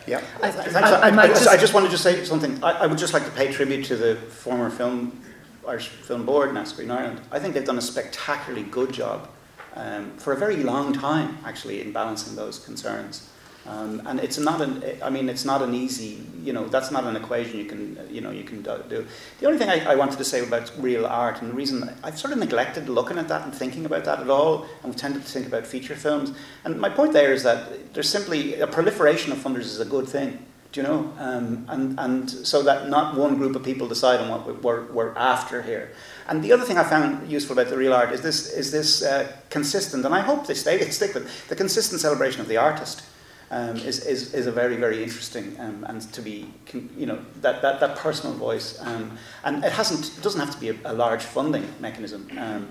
[0.05, 2.64] yeah, I, I, I, I, just, I just wanted to say something.
[2.64, 5.22] I, would just like to pay tribute to the former film
[5.68, 7.19] Irish Film Board and Screen Ireland.
[7.30, 9.30] I think they've done a spectacularly good job
[9.76, 13.30] um, for a very long time, actually, in balancing those concerns.
[13.68, 17.03] Um, and it's not an, I mean, it's not an easy, you know, that's not
[17.03, 19.06] an equation you can, you know, you can do.
[19.39, 22.18] The only thing I, I wanted to say about Reel Art, and the reason I've
[22.18, 25.23] sort of neglected looking at that and thinking about that at all, and we've tended
[25.23, 26.31] to think about feature films.
[26.64, 30.07] And my point there is that there's simply a proliferation of funders is a good
[30.07, 30.45] thing.
[30.72, 31.14] Do you know?
[31.18, 35.15] Um, and, and so that not one group of people decide on what we're, we're
[35.15, 35.91] after here.
[36.30, 39.03] And the other thing I found useful about the Reel Art is this, is this
[39.03, 43.02] uh, consistent, and I hope they stay, stick with the consistent celebration of the artist.
[43.49, 46.52] Um, is, is, is a very, very interesting um, and to be,
[46.98, 48.78] you know, that, that, that personal voice.
[48.82, 52.30] Um, and it hasn't, doesn't have to be a, a large funding mechanism.
[52.38, 52.68] Um,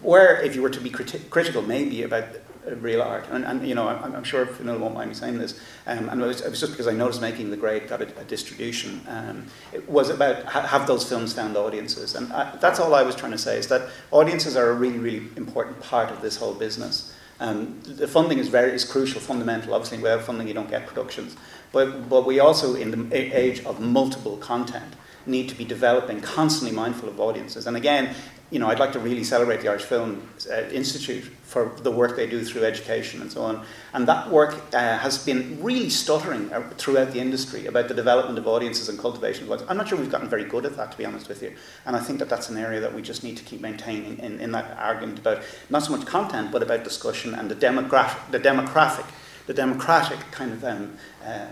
[0.00, 2.24] where, if you were to be criti- critical, maybe about
[2.66, 3.26] Reel Art.
[3.30, 5.58] And, and you know, I'm, I'm sure Fionnuala won't mind me saying this.
[5.86, 8.20] Um, and it was, it was, just because I noticed making the grade got a,
[8.20, 9.00] a distribution.
[9.08, 13.02] Um, it was about ha- have those films found audiences, and I, that's all I
[13.02, 16.36] was trying to say is that audiences are a really, really important part of this
[16.36, 17.14] whole business.
[17.40, 19.74] Um, the funding is very is crucial, fundamental.
[19.74, 21.36] Obviously, without funding, you don't get productions.
[21.72, 24.94] But but we also, in the age of multiple content,
[25.26, 27.66] need to be developing, constantly mindful of audiences.
[27.66, 28.14] And again,
[28.50, 32.16] you know, I'd like to really celebrate the Irish Film uh, Institute for the work
[32.16, 33.64] they do through education and so on.
[33.92, 38.38] And that work uh, has been really stuttering uh, throughout the industry about the development
[38.38, 39.70] of audiences and cultivation of audiences.
[39.70, 41.54] I'm not sure we've gotten very good at that, to be honest with you.
[41.86, 44.40] And I think that that's an area that we just need to keep maintaining in,
[44.40, 48.40] in that argument about not so much content, but about discussion and the, demographic, the
[48.40, 49.06] demographic,
[49.46, 51.46] the democratic kind of um, uh,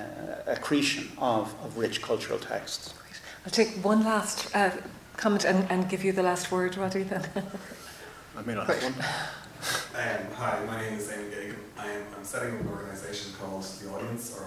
[0.46, 2.94] accretion of, of rich cultural texts.
[3.44, 4.70] I'll take one last uh,
[5.18, 7.26] comment and, and give you the last word, Roddy, then.
[8.36, 8.94] I may not have one.
[9.92, 11.56] Um, hi, my name is Amy Gagan.
[11.76, 14.46] I am, I'm setting up an organisation called The Audience, or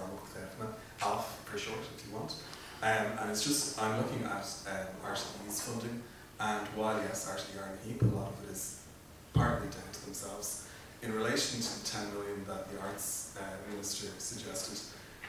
[1.01, 2.35] ALF for short, if you want.
[2.81, 6.01] Um, and it's just, I'm looking at um, RTE's funding,
[6.39, 8.83] and while yes, RTE are in a heap, a lot of it is
[9.33, 10.69] partly down to themselves.
[11.01, 14.79] In relation to the 10 million that the Arts uh, Minister suggested,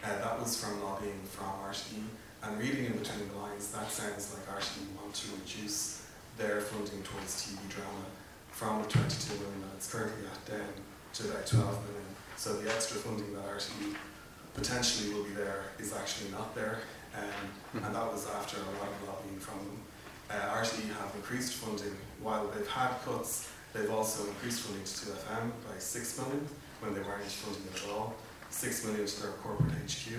[0.04, 2.04] uh, that was from lobbying from RTE
[2.42, 6.06] and reading in between the lines, that sounds like RTE want to reduce
[6.36, 8.04] their funding towards TV drama
[8.50, 10.72] from the 22 million that it's currently at down
[11.14, 12.10] to about 12 million.
[12.36, 13.94] So the extra funding that RTE
[14.54, 16.80] potentially will be there is actually not there.
[17.16, 19.78] Um, and that was after a lot of lobbying from them.
[20.30, 23.50] Uh, RTE have increased funding while they've had cuts.
[23.72, 26.48] They've also increased funding to 2FM by 6 million
[26.80, 28.14] when they weren't funding it at all.
[28.50, 30.12] 6 million to their corporate HQ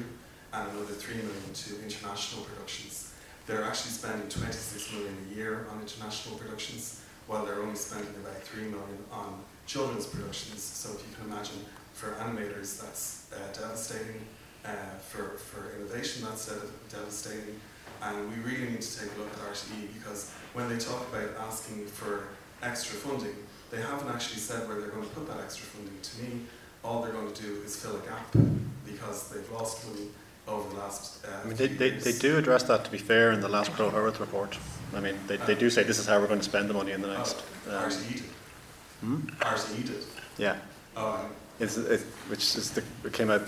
[0.53, 3.13] and another 3 million to international productions.
[3.47, 8.41] They're actually spending 26 million a year on international productions, while they're only spending about
[8.43, 10.61] 3 million on children's productions.
[10.61, 11.57] So if you can imagine,
[11.93, 14.21] for animators, that's uh, devastating.
[14.65, 16.49] Uh, for, for innovation, that's
[16.89, 17.59] devastating.
[18.01, 21.35] And we really need to take a look at RTE because when they talk about
[21.47, 22.27] asking for
[22.61, 23.35] extra funding,
[23.71, 25.99] they haven't actually said where they're going to put that extra funding.
[26.01, 26.45] To me,
[26.83, 28.31] all they're going to do is fill a gap
[28.85, 30.07] because they've lost money
[30.47, 31.25] over the last.
[31.25, 32.03] Uh, I mean, they, few they, years.
[32.03, 34.57] they do address that, to be fair, in the last Pro Earth report.
[34.95, 36.91] I mean, they, they do say this is how we're going to spend the money
[36.91, 37.43] in the next.
[37.69, 38.23] Oh, Um, RTE did.
[39.01, 39.15] hmm?
[39.39, 40.03] RTE did.
[40.37, 40.57] Yeah,
[40.95, 41.29] Oh, um,
[41.59, 43.41] it's, it, which is the, it came out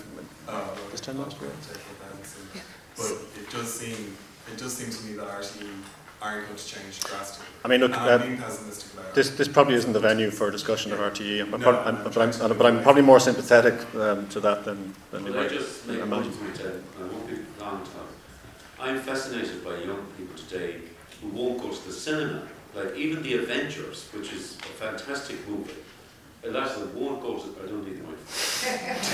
[0.48, 1.50] oh, This time last year?
[2.54, 2.64] year.
[2.96, 4.16] But it does seem,
[4.52, 5.68] it does seem to me that RTE
[6.22, 7.46] aren't going to change drastically.
[7.64, 9.14] I mean, look, uh, being pessimistic about.
[9.16, 11.98] This, this probably isn't the venue for a discussion of RTE, I'm- No, but, I'm
[11.98, 15.40] I'm, but, I'm, but I'm probably more sympathetic um, to that than, than you Well,
[15.42, 16.54] I might just make a point imagine.
[16.54, 18.10] to it, I won't be long time.
[18.80, 20.82] I'm fascinated by young people today
[21.22, 22.44] who won't go to the cinema.
[22.76, 25.74] Like even the Avengers, which is a fantastic movie,
[26.44, 27.56] a lot of them won't go to.
[27.64, 28.18] I don't need the mic.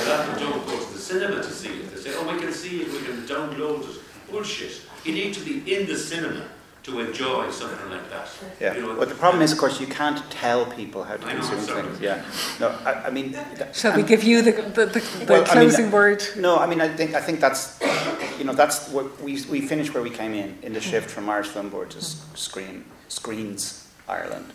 [0.01, 1.93] A lot of them don't go to the cinema to see it.
[1.93, 2.91] They say, "Oh, we can see it.
[2.91, 4.01] We can download it."
[4.31, 4.81] Bullshit.
[5.05, 6.43] You need to be in the cinema
[6.83, 8.27] to enjoy something like that.
[8.59, 8.73] Yeah.
[8.75, 11.33] You know, But the problem is, of course, you can't tell people how to I
[11.33, 11.83] consume sorry.
[11.83, 11.99] things.
[12.01, 12.23] Yeah.
[12.59, 13.33] No, I, I mean.
[13.33, 16.23] th- Shall we give you the, the, the, the Well, I mean, closing word?
[16.37, 17.79] No, I mean, I think I think that's,
[18.39, 21.29] you know, that's what we we finished where we came in in the shift from
[21.29, 24.51] Irish Film Board to Screen Screens Ireland.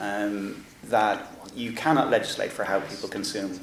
[0.00, 3.60] Um, that you cannot legislate for how people consume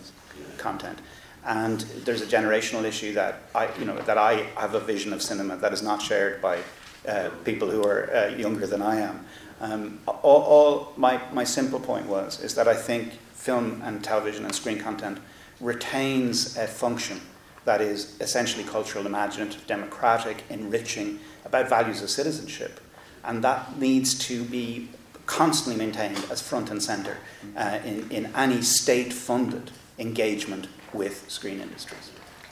[0.58, 1.00] content,
[1.44, 5.22] and there's a generational issue that I, you know, that I have a vision of
[5.22, 6.60] cinema that is not shared by
[7.08, 9.26] uh, people who are uh, younger than I am.
[9.62, 14.46] Um, all, all my my simple point was is that I think film and television
[14.46, 15.20] and screen content
[15.60, 17.20] retains a function
[17.66, 22.80] that is essentially cultural, imaginative, democratic, enriching, about values of citizenship.
[23.24, 24.90] And that needs to be
[25.26, 27.18] constantly maintained as front and centre
[27.56, 32.09] uh, in, in any state funded engagement with screen industries.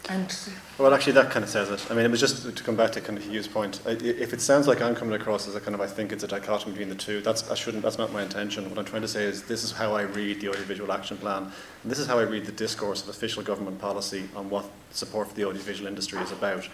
[0.09, 0.33] And
[0.77, 1.85] Well, actually, that kind of says it.
[1.91, 3.81] I mean, it was just to come back to kind of Hugh's point.
[3.85, 6.27] If it sounds like I'm coming across as a kind of, I think it's a
[6.27, 7.21] dichotomy between the two.
[7.21, 7.83] That's I shouldn't.
[7.83, 8.69] That's not my intention.
[8.69, 11.51] What I'm trying to say is, this is how I read the audiovisual action plan,
[11.83, 15.27] and this is how I read the discourse of official government policy on what support
[15.27, 16.67] for the audiovisual industry is about.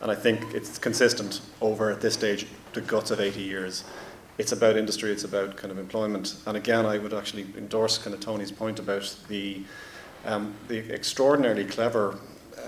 [0.00, 3.84] And I think it's consistent over at this stage the guts of 80 years.
[4.38, 5.10] It's about industry.
[5.10, 6.36] It's about kind of employment.
[6.46, 9.62] And again, I would actually endorse kind of Tony's point about the
[10.24, 12.18] um, the extraordinarily clever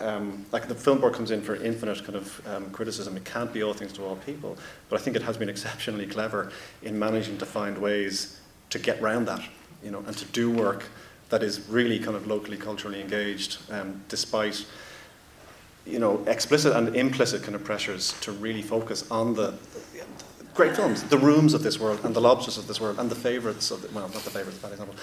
[0.01, 3.17] um, like the film board comes in for infinite kind of um, criticism.
[3.17, 4.57] It can't be all things to all people,
[4.89, 6.51] but I think it has been exceptionally clever
[6.83, 8.41] in managing to find ways
[8.71, 9.43] to get round that,
[9.83, 10.85] you know, and to do work
[11.29, 14.65] that is really kind of locally, culturally engaged, um, despite
[15.87, 19.55] you know explicit and implicit kind of pressures to really focus on the,
[20.55, 23.15] great films, the rooms of this world, and the lobsters of this world, and the
[23.15, 24.95] favourites of the, well, not the favourites, bad example,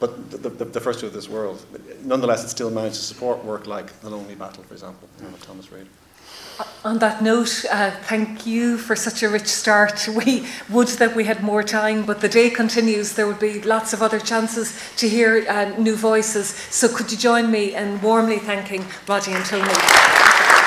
[0.00, 1.64] but the, the, the first two of this world.
[2.04, 5.70] Nonetheless, it still managed to support work like The Lonely Battle, for example, you Thomas
[5.70, 5.86] Reid.
[6.84, 10.08] on that note, uh, thank you for such a rich start.
[10.14, 13.14] We would that we had more time, but the day continues.
[13.14, 16.48] There would be lots of other chances to hear uh, new voices.
[16.70, 20.63] So could you join me in warmly thanking Roddy and Tony?